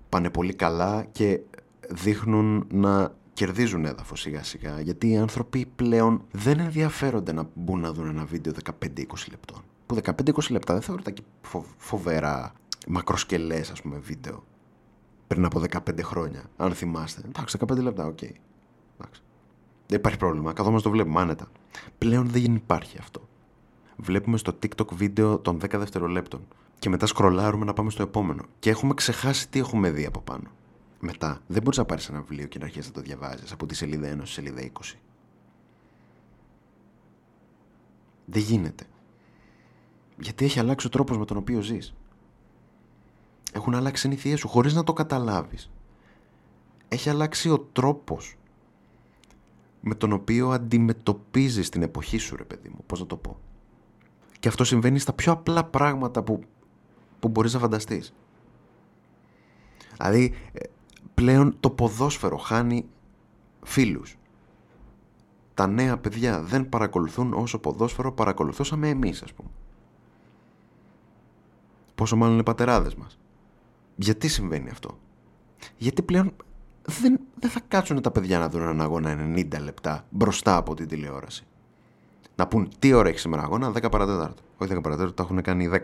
[0.09, 1.40] πάνε πολύ καλά και
[1.90, 7.93] δείχνουν να κερδίζουν έδαφος σιγά σιγά γιατί οι άνθρωποι πλέον δεν ενδιαφέρονται να μπουν να
[7.93, 9.62] δουν ένα βίντεο 15-20 λεπτών.
[9.87, 11.23] Που 15-20 λεπτά δεν θεωρείται και
[11.77, 12.53] φοβερά
[12.87, 14.44] μακροσκελές, ας πούμε, βίντεο.
[15.27, 17.23] Πριν από 15 χρόνια, αν θυμάστε.
[17.29, 18.18] Εντάξει, 15 λεπτά, OK.
[18.23, 18.33] Okay.
[19.87, 20.53] Δεν υπάρχει πρόβλημα.
[20.53, 21.49] Καθόμαστε το βλέπουμε άνετα.
[21.99, 23.29] Πλέον δεν υπάρχει αυτό.
[23.97, 26.47] Βλέπουμε στο TikTok βίντεο των 10 δευτερολέπτων
[26.79, 28.44] και μετά σκρολάρουμε να πάμε στο επόμενο.
[28.59, 30.51] Και έχουμε ξεχάσει τι έχουμε δει από πάνω
[31.01, 31.40] μετά.
[31.47, 34.14] Δεν μπορείς να πάρεις ένα βιβλίο και να αρχίσεις να το διαβάζεις από τη σελίδα
[34.14, 34.92] 1 στη σελίδα 20.
[38.25, 38.85] Δεν γίνεται.
[40.18, 41.94] Γιατί έχει αλλάξει ο τρόπος με τον οποίο ζεις.
[43.55, 45.71] Έχουν αλλάξει συνήθειέ σου χωρίς να το καταλάβεις.
[46.88, 48.37] Έχει αλλάξει ο τρόπος
[49.81, 52.85] με τον οποίο αντιμετωπίζεις την εποχή σου, ρε παιδί μου.
[52.87, 53.38] Πώς να το πω.
[54.38, 56.40] Και αυτό συμβαίνει στα πιο απλά πράγματα που,
[57.21, 58.14] που μπορείς να φανταστείς.
[59.97, 60.61] Δηλαδή, ε,
[61.14, 62.87] πλέον το ποδόσφαιρο χάνει
[63.62, 64.17] φίλους.
[65.55, 69.49] Τα νέα παιδιά δεν παρακολουθούν όσο ποδόσφαιρο παρακολουθούσαμε εμείς ας πούμε.
[71.95, 73.19] Πόσο μάλλον οι πατεράδες μας.
[73.96, 74.98] Γιατί συμβαίνει αυτό;
[75.76, 76.33] Γιατί πλέον
[76.83, 80.88] δεν, δεν θα κάτσουν τα παιδιά να δουν έναν αγώνα 90 λεπτά μπροστά από την
[80.88, 81.46] τηλεόραση.
[82.37, 84.42] Να πούν τι ώρα έχει σήμερα αγώνα, 10 παρατέταρτο.
[84.59, 85.78] Όχι 10 παρατέταρτο, τα έχουν κάνει 10.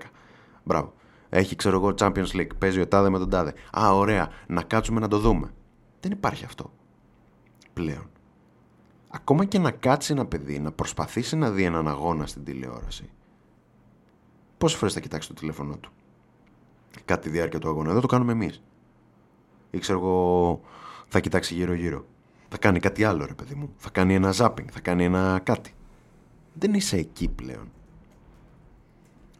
[0.65, 0.93] Μπράβο.
[1.29, 2.57] Έχει, ξέρω εγώ, Champions League.
[2.59, 3.55] Παίζει ο τάδε με τον τάδε.
[3.79, 4.29] Α, ωραία.
[4.47, 5.53] Να κάτσουμε να το δούμε.
[6.01, 6.71] Δεν υπάρχει αυτό
[7.73, 8.11] πλέον.
[9.09, 13.11] Ακόμα και να κάτσει ένα παιδί να προσπαθήσει να δει έναν αγώνα στην τηλεόραση.
[14.59, 15.93] Πόσες φορές θα κοιτάξει το τηλέφωνο του;
[17.05, 17.91] Κάτι τη διάρκεια του αγώνα.
[17.91, 18.63] Εδώ το κάνουμε εμείς.
[19.71, 20.61] Ή ξέρω εγώ,
[21.09, 22.05] θα κοιτάξει γύρω-γύρω.
[22.49, 23.71] Θα κάνει κάτι άλλο, ρε παιδί μου.
[23.77, 25.75] Θα κάνει ένα zapping, θα κάνει ένα κάτι.
[26.55, 27.71] Δεν είσαι εκεί πλέον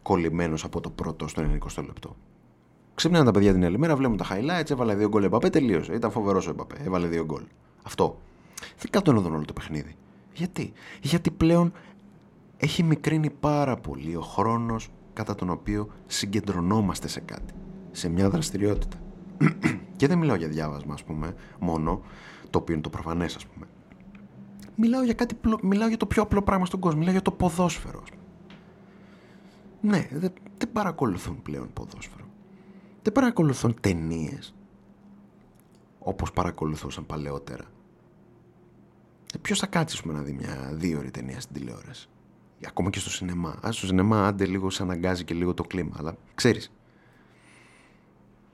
[0.01, 2.15] κολλημένος από το πρώτο στο 90 λεπτό.
[2.95, 5.93] Ξύπνησαν τα παιδιά την άλλη μέρα, βλέπουν τα highlights, έβαλε δύο γκολ Εμπαπέ, τελείωσε.
[5.93, 7.43] Ήταν φοβερός ο Εμπαπέ, έβαλε δύο γκολ.
[7.83, 8.17] Αυτό.
[8.77, 9.95] Δεν κάτω να δουν όλο το παιχνίδι.
[10.33, 11.73] Γιατί; Γιατί πλέον
[12.57, 17.53] έχει μικρύνει πάρα πολύ ο χρόνος κατά τον οποίο συγκεντρωνόμαστε σε κάτι.
[17.91, 18.97] Σε μια δραστηριότητα.
[19.97, 22.01] και δεν μιλάω για διάβασμα, ας πούμε, μόνο,
[22.49, 23.65] το οποίο είναι το προφανές, ας πούμε.
[24.75, 26.97] Μιλάω για, κάτι, μιλάω για το πιο απλό πράγμα στον κόσμο.
[26.97, 28.21] Μιλάω για το ποδόσφαιρο, ας πούμε.
[29.81, 32.25] Ναι, δεν, δεν παρακολουθούν πλέον ποδόσφαιρο.
[33.01, 34.53] Δεν παρακολουθούν ταινίες
[35.99, 37.63] όπως παρακολουθούσαν παλαιότερα.
[39.33, 42.09] Ε, Ποιος θα κάτσει πούμε, να δει μια δύο ώρη ταινία στην τηλεόραση;
[42.67, 43.59] Ακόμα και στο σινεμά.
[43.67, 45.95] Α, στο σινεμά άντε λίγο σε αναγκάζει και λίγο το κλίμα.
[45.97, 46.71] Αλλά ξέρεις.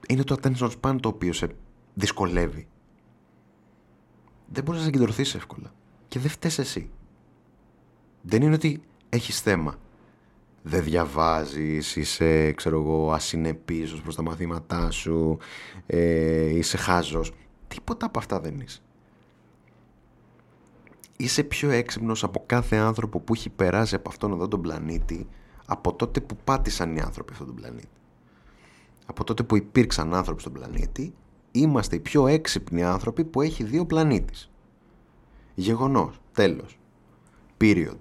[0.07, 1.49] Είναι το attention span το οποίο σε
[1.93, 2.67] δυσκολεύει.
[4.51, 5.73] Δεν μπορείς να συγκεντρωθείς εύκολα.
[6.07, 6.89] Και δεν φταίει εσύ.
[8.21, 9.75] Δεν είναι ότι έχεις θέμα
[10.67, 15.37] δεν διαβάζεις, είσαι, ξέρω εγώ, ασυνεπής ως προς τα μαθήματά σου,
[15.85, 17.31] ε, είσαι χάζος.
[17.67, 18.81] Τίποτα από αυτά δεν είσαι.
[21.17, 25.27] Είσαι πιο έξυπνος από κάθε άνθρωπο που έχει περάσει από αυτόν εδώ τον πλανήτη
[25.67, 27.89] από τότε που πάτησαν οι άνθρωποι αυτόν τον πλανήτη.
[29.05, 31.13] Από τότε που υπήρξαν άνθρωποι στον πλανήτη,
[31.51, 34.51] είμαστε οι πιο έξυπνοι άνθρωποι που έχει δύο πλανήτες.
[35.55, 36.19] Γεγονός.
[36.31, 36.79] Τέλος.
[37.61, 37.97] Period.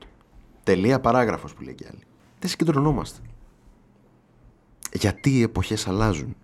[0.63, 2.03] Τελεία παράγραφος που λέει κι άλλοι.
[2.39, 3.21] Δεν συγκεντρωνόμαστε.
[4.93, 6.37] Γιατί οι εποχές αλλάζουν.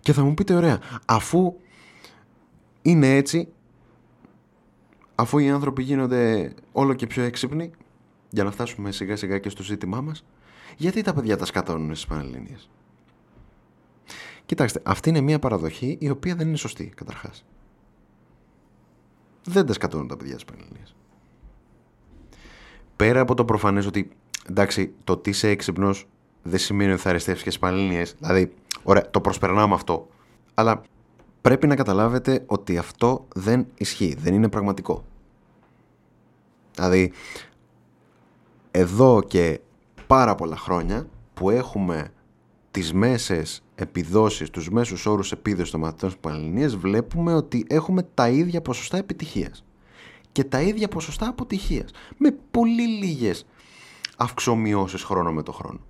[0.00, 1.54] Και θα μου πείτε ωραία, αφού
[2.82, 3.48] είναι έτσι,
[5.20, 7.70] αφού οι άνθρωποι γίνονται όλο και πιο έξυπνοι,
[8.30, 10.24] για να φτάσουμε σιγά σιγά και στο ζήτημά μας,
[10.76, 12.70] γιατί τα παιδιά τα σκατώνουν στις Πανελλήνιες;
[14.46, 17.44] Κοιτάξτε, αυτή είναι μια παραδοχή η οποία δεν είναι σωστή, καταρχάς.
[19.44, 20.94] Δεν τα σκατώνουν τα παιδιά στις Πανελλήνιες.
[22.96, 24.10] Πέρα από το προφανές ότι,
[24.48, 26.08] εντάξει, το ότι είσαι έξυπνος
[26.42, 28.14] δεν σημαίνει ότι θα αριστεύσεις και στις Πανελλήνιες.
[28.18, 28.52] Δηλαδή,
[28.82, 30.08] ωραία, το προσπερνάμε αυτό.
[30.54, 30.82] Αλλά
[31.40, 35.04] πρέπει να καταλάβετε ότι αυτό δεν ισχύει, δεν είναι πραγματικό.
[36.78, 37.12] Δηλαδή,
[38.70, 39.60] εδώ και
[40.06, 42.12] πάρα πολλά χρόνια που έχουμε
[42.70, 48.28] τις μέσες επιδόσεις, τους μέσους όρους επίδοσης των μαθητών στις Πανελληνίες βλέπουμε ότι έχουμε τα
[48.28, 49.64] ίδια ποσοστά επιτυχίας
[50.32, 53.46] και τα ίδια ποσοστά αποτυχίας με πολύ λίγες
[54.16, 55.80] αυξομοιώσεις χρόνο με το χρόνο.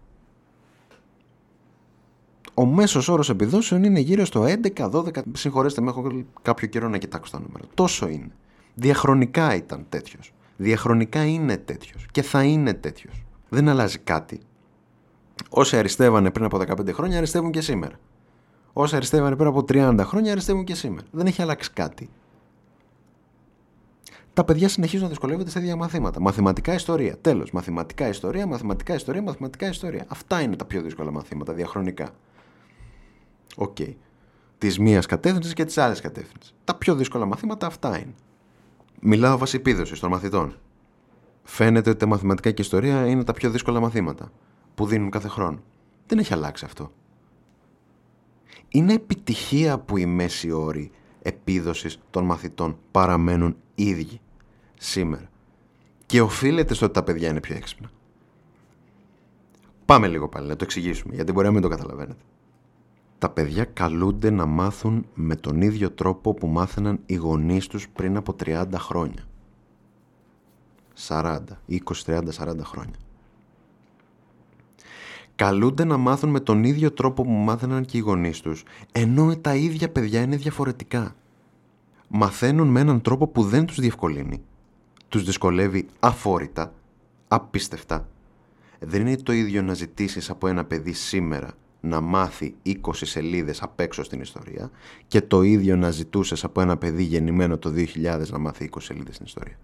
[2.54, 4.44] Ο μέσος όρος επιδόσεων είναι γύρω στο
[4.76, 5.22] 11-12.
[5.32, 7.64] Συγχωρέστε με, έχω κάποιο καιρό να κοιτάξω τα νούμερα.
[7.74, 8.30] Τόσο είναι.
[8.74, 10.32] Διαχρονικά ήταν τέτοιος.
[10.60, 12.06] Διαχρονικά είναι τέτοιος.
[12.10, 13.24] Και θα είναι τέτοιος.
[13.48, 14.40] Δεν αλλάζει κάτι.
[15.48, 17.98] Όσοι αριστεύανε πριν από 15 χρόνια, αριστεύουν και σήμερα.
[18.72, 21.06] Όσοι αριστεύανε πριν από 30 χρόνια, αριστεύουν και σήμερα.
[21.10, 22.10] Δεν έχει αλλάξει κάτι.
[24.32, 26.20] Τα παιδιά συνεχίζουν να δυσκολεύονται σε ίδια μαθήματα.
[26.20, 27.18] Μαθηματικά ιστορία.
[27.18, 27.50] Τέλος.
[27.50, 30.04] Μαθηματικά ιστορία, μαθηματικά ιστορία, μαθηματικά ιστορία.
[30.08, 32.10] Αυτά είναι τα πιο δύσκολα μαθήματα διαχρονικά.
[33.56, 33.76] OK.
[33.78, 33.94] Okay.
[34.58, 36.54] Της μίας κατεύθυνσης και της άλλης κατεύθυνσης.
[36.64, 38.14] Τα πιο δύσκολα μαθήματα αυτά είναι.
[39.00, 40.56] Μιλάω βάσει επίδοσης των μαθητών.
[41.42, 44.32] Φαίνεται ότι τα μαθηματικά και ιστορία είναι τα πιο δύσκολα μαθήματα
[44.74, 45.62] που δίνουν κάθε χρόνο.
[46.06, 46.92] Δεν έχει αλλάξει αυτό.
[48.68, 50.90] Είναι επιτυχία που οι μέση όροι
[51.22, 54.20] επίδοσης των μαθητών παραμένουν ίδιοι
[54.78, 55.28] σήμερα.
[56.06, 57.90] Και οφείλεται στο ότι τα παιδιά είναι πιο έξυπνα.
[59.84, 62.22] Πάμε λίγο πάλι να το εξηγήσουμε, γιατί μπορεί να μην το καταλαβαίνετε.
[63.18, 68.16] Τα παιδιά καλούνται να μάθουν με τον ίδιο τρόπο που μάθαιναν οι γονείς τους πριν
[68.16, 69.24] από 30 χρόνια.
[71.08, 72.96] 40, 20, 30, 40 χρόνια
[75.38, 79.54] καλούνται να μάθουν με τον ίδιο τρόπο που μάθαιναν και οι γονείς τους, ενώ τα
[79.54, 81.16] ίδια παιδιά είναι διαφορετικά.
[82.08, 84.42] Μαθαίνουν με έναν τρόπο που δεν τους διευκολύνει.
[85.08, 86.72] Τους δυσκολεύει αφόρητα,
[87.28, 88.08] απίστευτα.
[88.78, 91.50] Δεν είναι το ίδιο να ζητήσεις από ένα παιδί σήμερα
[91.88, 94.70] να μάθει 20 σελίδες απ' έξω στην ιστορία
[95.06, 99.14] και το ίδιο να ζητούσες από ένα παιδί γεννημένο το 2000 να μάθει 20 σελίδες
[99.14, 99.58] στην ιστορία.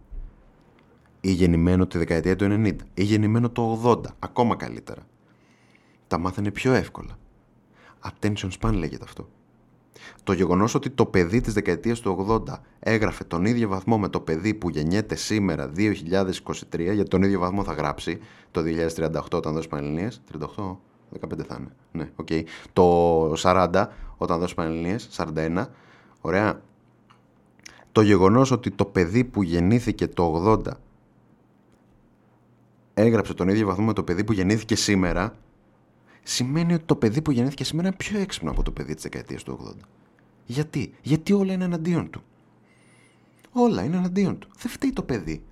[1.20, 5.06] Ή γεννημένο τη δεκαετία του 90, ή γεννημένο το 80, ακόμα καλύτερα
[6.06, 7.18] τα μάθαινε πιο εύκολα.
[8.02, 9.28] Attention span λέγεται αυτό.
[10.22, 14.20] Το γεγονός ότι το παιδί της δεκαετίας του 80 έγραφε τον ίδιο βαθμό με το
[14.20, 15.92] παιδί που γεννιέται σήμερα 2023,
[16.78, 18.18] γιατί τον ίδιο βαθμό θα γράψει
[18.50, 18.62] το
[18.96, 20.22] 2038 όταν δώσει Πανελληνίες,
[20.56, 20.76] 38,
[21.20, 22.26] 15 θα είναι, ναι, OK.
[22.31, 22.42] Okay.
[22.72, 25.66] Το 40 όταν δώσει Πανελληνίες, 41,
[26.20, 26.61] ωραία.
[27.92, 30.72] Το γεγονός ότι το παιδί που γεννήθηκε το 80
[32.94, 35.35] έγραψε τον ίδιο βαθμό με το παιδί που γεννήθηκε σήμερα,
[36.22, 39.42] σημαίνει ότι το παιδί που γεννήθηκε σήμερα είναι πιο έξυπνο από το παιδί της δεκαετίας
[39.42, 39.85] του 80.
[40.46, 42.22] Γιατί; Γιατί όλα είναι εναντίον του.
[43.53, 44.48] Όλα είναι εναντίον του.
[44.59, 45.44] Δεν φταίει το παιδί.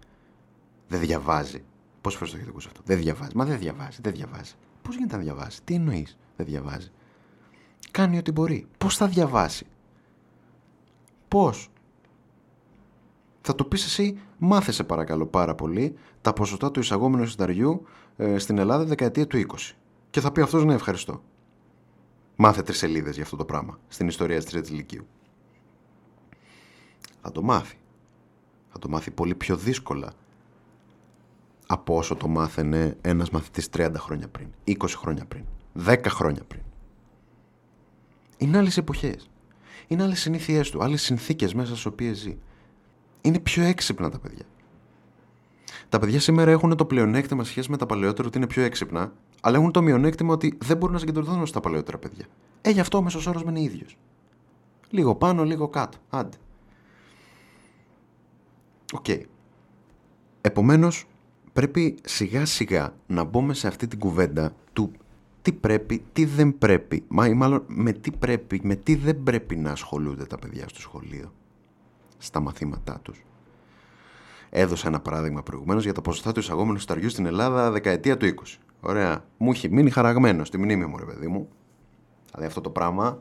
[0.88, 1.62] Δεν διαβάζει.
[2.01, 3.31] Πόσες φορές το έχετε ακούσει αυτό; Δεν διαβάζει.
[3.35, 3.98] Μα δεν διαβάζει.
[4.03, 4.53] Δεν διαβάζει.
[4.83, 6.18] Πώς γίνεται να διαβάσει; Τι εννοείς.
[6.37, 6.90] Δεν διαβάζει;
[7.90, 8.66] Κάνει ό,τι μπορεί.
[8.79, 9.66] Πώς θα διαβάσει;
[11.29, 11.71] Πώς;
[13.40, 18.59] Θα το πεις εσύ, μάθεσαι παρακαλώ πάρα πολύ τα ποσοστά του εισαγόμενου συνταριού ε, στην
[18.59, 19.75] Ελλάδα δεκαετία του 20.
[20.11, 21.23] Και θα πει αυτός ναι, ευχαριστώ.
[22.37, 25.07] Μάθε τρεις σελίδες για αυτό το πράγμα στην ιστορία της Τρίτης Λυκείου.
[27.23, 27.77] Θα το μάθει.
[28.68, 30.12] Θα το μάθει πολύ πιο δύσκολα
[31.72, 35.44] από όσο το μάθαινε ένας μαθητής 30 χρόνια πριν, 20 χρόνια πριν,
[35.87, 36.62] 10 χρόνια πριν.
[38.38, 39.30] Είναι άλλες εποχές.
[39.87, 42.37] Είναι άλλες συνήθειές του, άλλες συνθήκες μέσα στις οποίες ζει.
[43.20, 44.44] Είναι πιο έξυπνα τα παιδιά.
[45.88, 49.56] Τα παιδιά σήμερα έχουν το πλεονέκτημα σχέση με τα παλαιότερα ότι είναι πιο έξυπνα αλλά
[49.56, 52.24] έχουν το μειονέκτημα ότι δεν μπορούν να συγκεντρωθούν στα παλαιότερα παιδιά.
[52.62, 53.96] Ε, γι' αυτό ο μέσος όρος είναι ίδιος.
[54.90, 55.98] Λίγο πάνω, λίγο κάτω.
[56.11, 56.37] Άντε.
[58.92, 59.05] OK.
[59.08, 59.22] Okay.
[60.40, 61.06] Επομένως,
[61.52, 64.92] πρέπει σιγά σιγά να μπούμε σε αυτή την κουβέντα του
[65.42, 69.56] τι πρέπει, τι δεν πρέπει, μα ή μάλλον με τι πρέπει, με τι δεν πρέπει
[69.56, 71.32] να ασχολούνται τα παιδιά στο σχολείο,
[72.18, 73.24] στα μαθήματά τους.
[74.50, 78.58] Έδωσα ένα παράδειγμα προηγουμένως για τα ποσοστά του εισαγόμενου σταριού στην Ελλάδα δεκαετία του 20.
[78.80, 79.24] Ωραία.
[79.36, 81.48] Μου έχει μείνει χαραγμένος στη μνήμη μου, ρε παιδί μου.
[82.30, 83.18] Δηλαδή αυτό το πράγμα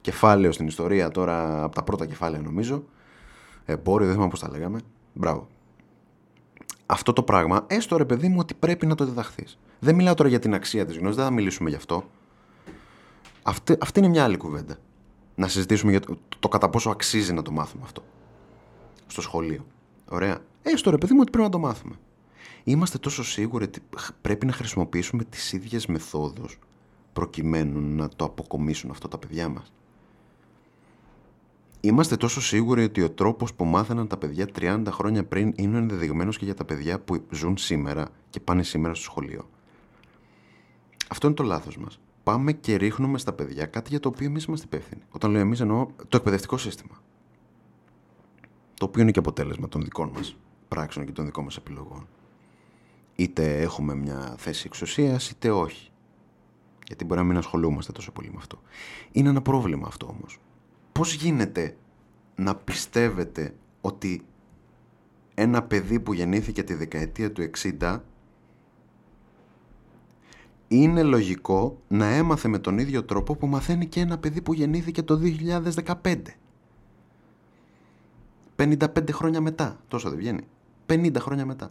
[0.00, 2.84] κεφάλαιο στην ιστορία τώρα, από τα πρώτα κεφάλαια νομίζω.
[3.64, 4.80] Εμπόριο, δεν θυμάμαι πώς τα λέγαμε.
[5.12, 5.48] Μπράβο.
[6.90, 9.58] Αυτό το πράγμα, έστω ρε παιδί μου, ότι πρέπει να το διδαχθείς.
[9.78, 12.04] Δεν μιλάω τώρα για την αξία της γνώσης, δεν θα μιλήσουμε γι' αυτό.
[13.42, 14.76] Αυτή, αυτή είναι μια άλλη κουβέντα.
[15.34, 18.02] Να συζητήσουμε για το, το κατά πόσο αξίζει να το μάθουμε αυτό.
[19.06, 19.66] Στο σχολείο.
[20.08, 20.38] Ωραία.
[20.62, 21.94] Έστω ρε παιδί μου ότι πρέπει να το μάθουμε.
[22.64, 23.80] Είμαστε τόσο σίγουροι ότι
[24.20, 26.58] πρέπει να χρησιμοποιήσουμε τις ίδιες μεθόδους
[27.12, 29.72] προκειμένου να το αποκομίσουν αυτό τα παιδιά μας.
[31.80, 36.38] Είμαστε τόσο σίγουροι ότι ο τρόπος που μάθαιναν τα παιδιά 30 χρόνια πριν είναι ενδεδειγμένος
[36.38, 39.48] και για τα παιδιά που ζουν σήμερα και πάνε σήμερα στο σχολείο.
[41.08, 42.00] Αυτό είναι το λάθος μας.
[42.22, 45.02] Πάμε και ρίχνουμε στα παιδιά κάτι για το οποίο εμείς είμαστε υπεύθυνοι.
[45.10, 47.02] Όταν λέω εμείς εννοώ το εκπαιδευτικό σύστημα.
[48.74, 50.36] Το οποίο είναι και αποτέλεσμα των δικών μας
[50.68, 52.08] πράξεων και των δικών μας επιλογών.
[53.16, 55.90] Είτε έχουμε μια θέση εξουσίας, είτε όχι.
[56.86, 58.60] Γιατί μπορεί να μην ασχολούμαστε τόσο πολύ με αυτό.
[59.12, 60.38] Είναι ένα πρόβλημα αυτό όμως.
[60.98, 61.76] Πώς γίνεται
[62.36, 64.26] να πιστεύετε ότι
[65.34, 68.00] ένα παιδί που γεννήθηκε τη δεκαετία του 60
[70.68, 75.02] είναι λογικό να έμαθε με τον ίδιο τρόπο που μαθαίνει και ένα παιδί που γεννήθηκε
[75.02, 75.20] το
[76.02, 76.16] 2015.
[78.56, 79.80] 55 χρόνια μετά.
[79.88, 80.46] Τόσο δεν βγαίνει.
[80.86, 81.70] 50 χρόνια μετά.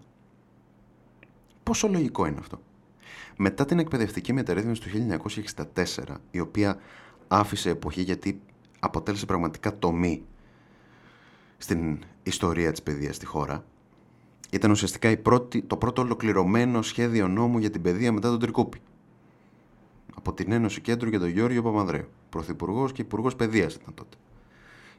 [1.63, 2.61] Πόσο λογικό είναι αυτό;
[3.37, 4.89] Μετά την εκπαιδευτική μεταρρύθμιση του
[5.75, 6.77] 1964, η οποία
[7.27, 8.41] άφησε εποχή γιατί
[8.79, 10.23] αποτέλεσε πραγματικά τομή
[11.57, 13.65] στην ιστορία της παιδείας στη χώρα,
[14.49, 18.79] ήταν ουσιαστικά η πρώτη, το πρώτο ολοκληρωμένο σχέδιο νόμου για την παιδεία μετά τον Τρικούπη.
[20.15, 22.07] Από την Ένωση Κέντρου για τον Γιώργο Παπανδρέου.
[22.29, 24.17] Πρωθυπουργός και Υπουργός Παιδείας ήταν τότε.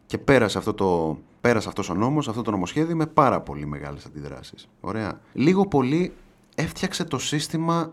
[0.07, 4.05] Και πέρασε, αυτό το, πέρασε αυτός ο νόμος, αυτό το νομοσχέδιο με πάρα πολύ μεγάλες
[4.05, 4.69] αντιδράσεις.
[4.81, 5.21] Ωραία.
[5.33, 6.13] Λίγο πολύ
[6.55, 7.93] έφτιαξε το σύστημα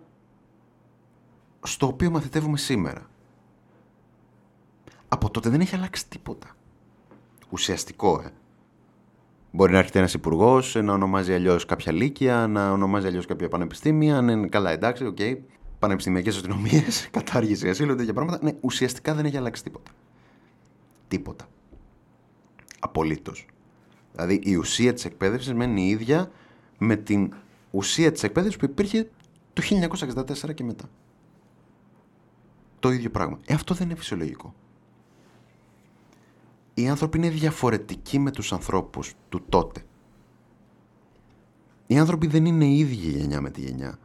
[1.63, 3.09] στο οποίο μαθητεύουμε σήμερα.
[5.15, 6.55] Από τότε δεν έχει αλλάξει τίποτα.
[7.49, 8.29] Ουσιαστικό, ε.
[9.51, 14.21] Μπορεί να έρχεται ένας υπουργός, να ονομάζει αλλιώς κάποια λύκεια, να ονομάζει αλλιώς κάποια πανεπιστήμια.
[14.21, 15.17] Ναι, καλά, εντάξει, OK.
[15.19, 15.37] Okay.
[15.79, 18.39] Πανεπιστημιακές αστυνομίες, κατάργηση ασύλου, τέτοια πράγματα.
[18.41, 19.91] Ναι, ουσιαστικά δεν έχει αλλάξει τίποτα.
[21.07, 21.45] Τίποτα.
[22.79, 23.45] Απολύτως.
[24.11, 26.31] Δηλαδή η ουσία της εκπαίδευσης μένει η ίδια
[26.77, 27.33] με την
[27.71, 29.09] ουσία της εκπαίδευσης που υπήρχε
[29.53, 29.61] το
[30.45, 30.89] 1964 και μετά.
[32.79, 33.39] Το ίδιο πράγμα.
[33.45, 34.53] Ε, αυτό δεν είναι φυσιολογικό
[36.77, 39.81] οι άνθρωποι είναι διαφορετικοί με τους ανθρώπους του τότε.
[41.87, 43.99] Οι άνθρωποι δεν είναι οι ίδιοι γενιά με τη γενιά.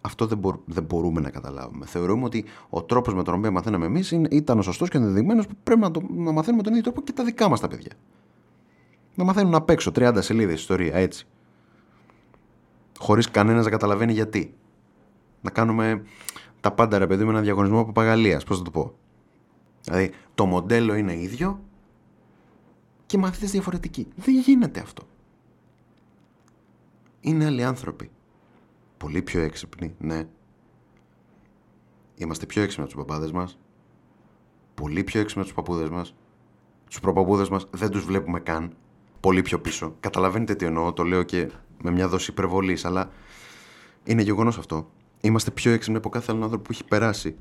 [0.00, 1.86] Αυτό δεν, δεν μπορούμε να καταλάβουμε.
[1.86, 5.54] Θεωρούμε ότι ο τρόπος με τον οποίο μαθαίναμε εμείς ήταν ο σωστός και ενδεδειγμένος που
[5.62, 7.92] πρέπει να, το, να μαθαίνουμε τον ίδιο τρόπο και τα δικά μας τα παιδιά.
[9.14, 11.26] Να μαθαίνουν απ' έξω 30 σελίδες ιστορία έτσι.
[12.98, 14.54] Χωρίς κανένας να καταλαβαίνει γιατί.
[15.40, 16.02] Να κάνουμε
[16.60, 18.42] τα πάντα ρε παιδί με ένα διαγωνισμό παπαγαλία.
[18.46, 18.92] Πώς θα το πω.
[19.84, 21.60] Δηλαδή το μοντέλο είναι ίδιο,
[23.06, 24.08] και μαθητές διαφορετικοί.
[24.16, 25.02] Δεν γίνεται αυτό.
[27.20, 28.10] Είναι άλλοι άνθρωποι.
[28.96, 30.26] Πολύ πιο έξυπνοι, ναι.
[32.14, 33.58] Είμαστε πιο έξυπνοι από τους παπάδες μας.
[34.74, 36.14] Πολύ πιο έξυπνοι από τους παππούδες μας.
[36.86, 38.76] Τους προπαππούδες μας δεν τους βλέπουμε καν.
[39.20, 39.96] Πολύ πιο πίσω.
[40.00, 41.50] Καταλαβαίνετε τι εννοώ, το λέω και
[41.82, 43.10] με μια δόση υπερβολής, αλλά
[44.04, 44.90] είναι γεγονός αυτό.
[45.20, 47.36] Είμαστε πιο έξυπνοι από κάθε άλλο άνθρωπο που έχει περάσει.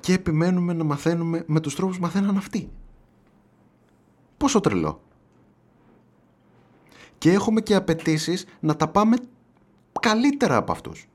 [0.00, 2.70] Και επιμένουμε να μαθαίνουμε με τους τρόπους που μαθαίναν αυτοί.
[4.36, 5.00] Πόσο τρελό.
[7.18, 9.16] Και έχουμε και απαιτήσεις να τα πάμε
[10.00, 11.08] καλύτερα από αυτούς.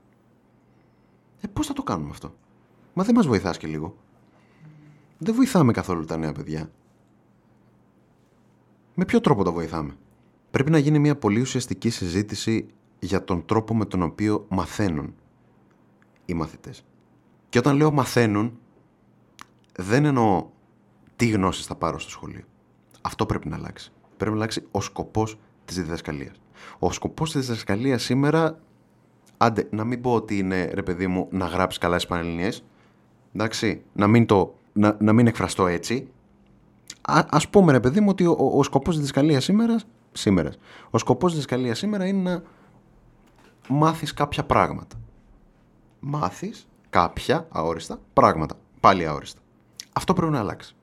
[1.40, 2.34] Ε, πώς θα το κάνουμε αυτό;
[2.92, 3.96] Μα δεν μας βοηθάς και λίγο.
[5.18, 6.70] Δεν βοηθάμε καθόλου τα νέα παιδιά.
[8.94, 9.96] Με ποιο τρόπο τα βοηθάμε;
[10.50, 12.66] Πρέπει να γίνει μια πολύ ουσιαστική συζήτηση
[12.98, 15.14] για τον τρόπο με τον οποίο μαθαίνουν
[16.24, 16.84] οι μαθητές.
[17.48, 18.58] Και όταν λέω μαθαίνουν,
[19.76, 20.46] δεν εννοώ
[21.16, 22.44] τι γνώσεις θα πάρω στο σχολείο.
[23.02, 23.92] Αυτό πρέπει να αλλάξει.
[24.16, 26.40] Πρέπει να αλλάξει ο σκοπός της διδασκαλίας.
[26.78, 28.58] Ο σκοπός της διδασκαλίας σήμερα,
[29.36, 32.64] άντε, να μην πω ότι είναι ρε παιδί μου να γράψεις καλά στι Πανελληνίες.
[33.34, 36.08] Εντάξει, να μην, το, να, να μην εκφραστώ έτσι.
[37.02, 39.76] Α ας πούμε ρε παιδί μου ότι ο, ο, ο σκοπός της διδασκαλίας σήμερα,
[40.12, 40.58] σήμερας,
[40.90, 42.42] ο σκοπός της διδασκαλίας σήμερα είναι να
[43.68, 44.96] μάθεις κάποια πράγματα.
[46.00, 48.54] Μάθεις κάποια αόριστα πράγματα.
[48.80, 49.40] Πάλι αόριστα.
[49.92, 50.74] Αυτό πρέπει να αλλάξει.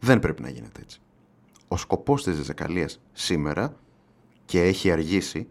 [0.00, 1.00] Δεν πρέπει να γίνεται έτσι.
[1.68, 3.76] Ο σκοπός της διδασκαλίας σήμερα
[4.44, 5.48] και έχει αργήσει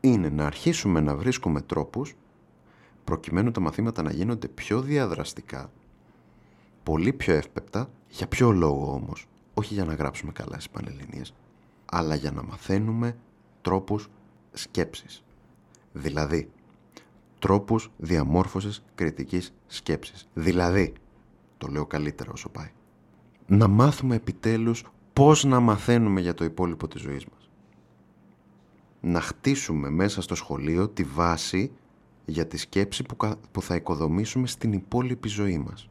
[0.00, 2.14] είναι να αρχίσουμε να βρίσκουμε τρόπους
[3.04, 5.70] προκειμένου τα μαθήματα να γίνονται πιο διαδραστικά,
[6.82, 11.34] πολύ πιο εύπεπτα, για ποιο λόγο όμως, όχι για να γράψουμε καλά στις Πανελληνίες,
[11.84, 13.16] αλλά για να μαθαίνουμε
[13.62, 14.08] τρόπους
[14.52, 15.24] σκέψης.
[15.92, 16.50] Δηλαδή,
[17.38, 20.28] τρόπους διαμόρφωσης κριτικής σκέψης.
[20.34, 20.92] Δηλαδή,
[21.58, 22.70] Το λέω καλύτερα όσο πάει.
[23.52, 27.50] Να μάθουμε επιτέλους πώς να μαθαίνουμε για το υπόλοιπο της ζωής μας.
[29.00, 31.70] Να χτίσουμε μέσα στο σχολείο τη βάση
[32.24, 35.88] για τη σκέψη που, κα- που θα οικοδομήσουμε στην υπόλοιπη ζωή μας.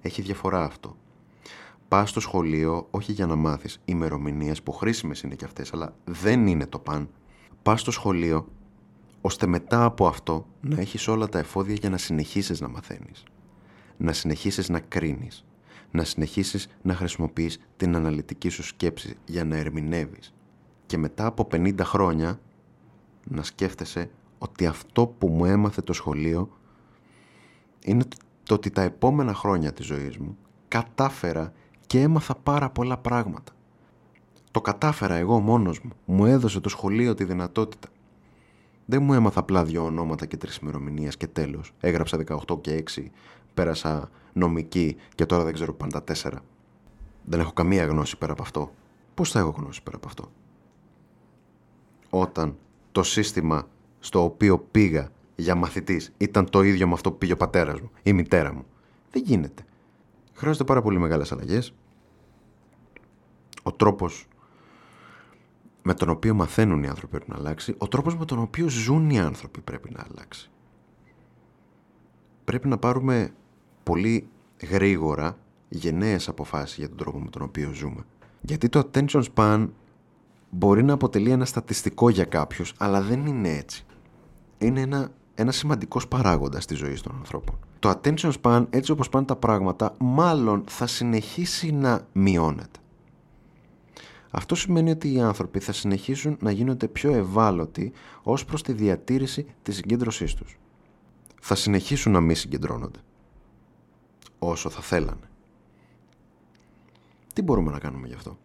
[0.00, 0.96] Έχει διαφορά αυτό.
[1.88, 6.46] Πας στο σχολείο όχι για να μάθεις ημερομηνίες που χρήσιμες είναι και αυτές, αλλά δεν
[6.46, 7.08] είναι το παν.
[7.62, 8.48] Πας στο σχολείο
[9.20, 13.24] ώστε μετά από αυτό να έχεις όλα τα εφόδια για να συνεχίσεις να μαθαίνεις.
[13.96, 15.44] Να συνεχίσεις να κρίνεις.
[15.94, 20.34] Να συνεχίσεις να χρησιμοποιείς την αναλυτική σου σκέψη για να ερμηνεύεις.
[20.86, 22.40] Και μετά από 50 χρόνια
[23.24, 26.48] να σκέφτεσαι ότι αυτό που μου έμαθε το σχολείο
[27.84, 28.04] είναι
[28.42, 30.36] το ότι τα επόμενα χρόνια της ζωής μου
[30.68, 31.52] κατάφερα
[31.86, 33.52] και έμαθα πάρα πολλά πράγματα.
[34.50, 35.90] Το κατάφερα εγώ μόνος μου.
[36.04, 37.88] Μου έδωσε το σχολείο τη δυνατότητα.
[38.84, 41.72] Δεν μου έμαθα απλά δύο ονόματα και τρεις ημερομηνίες και τέλος.
[41.80, 43.10] Έγραψα 18 και 6,
[43.54, 46.40] πέρασα νομική και τώρα δεν ξέρω πάντα τέσσερα.
[47.24, 48.72] Δεν έχω καμία γνώση πέρα από αυτό.
[49.14, 50.30] Πώς θα έχω γνώση πέρα από αυτό;
[52.10, 52.56] Όταν
[52.92, 53.68] το σύστημα
[53.98, 57.90] στο οποίο πήγα για μαθητής ήταν το ίδιο με αυτό που πήγε ο πατέρας μου,
[58.02, 58.64] η μητέρα μου.
[59.10, 59.64] Δεν γίνεται.
[60.34, 61.74] Χρειάζονται πάρα πολύ μεγάλες αλλαγές.
[63.62, 64.26] Ο τρόπος
[65.82, 67.74] με τον οποίο μαθαίνουν οι άνθρωποι πρέπει να αλλάξει.
[67.78, 70.50] Ο τρόπος με τον οποίο ζουν οι άνθρωποι πρέπει να αλλάξει.
[72.44, 73.32] Πρέπει να πάρουμε
[73.84, 74.28] πολύ
[74.70, 78.04] γρήγορα γενναίες αποφάσεις για τον τρόπο με τον οποίο ζούμε.
[78.40, 79.68] Γιατί το attention span
[80.50, 83.84] μπορεί να αποτελεί ένα στατιστικό για κάποιους, αλλά δεν είναι έτσι.
[84.58, 87.58] Είναι ένα, ένα σημαντικός παράγοντας στη ζωή των ανθρώπων.
[87.78, 92.78] Το attention span, έτσι όπως πάνε τα πράγματα, μάλλον θα συνεχίσει να μειώνεται.
[94.30, 99.46] Αυτό σημαίνει ότι οι άνθρωποι θα συνεχίσουν να γίνονται πιο ευάλωτοι ως προς τη διατήρηση
[99.62, 100.58] της συγκέντρωσής τους.
[101.40, 102.98] Θα συνεχίσουν να μη συγκεντρώνονται.
[104.46, 105.28] Όσο θα θέλανε.
[107.32, 108.38] Τι μπορούμε να κάνουμε γι' αυτό;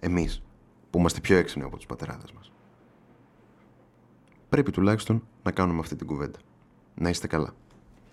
[0.00, 0.42] Εμείς,
[0.90, 2.52] που είμαστε πιο έξυπνοι από τους πατεράδες μας.
[4.48, 6.38] Πρέπει τουλάχιστον να κάνουμε αυτή την κουβέντα.
[6.94, 7.54] Να είστε καλά.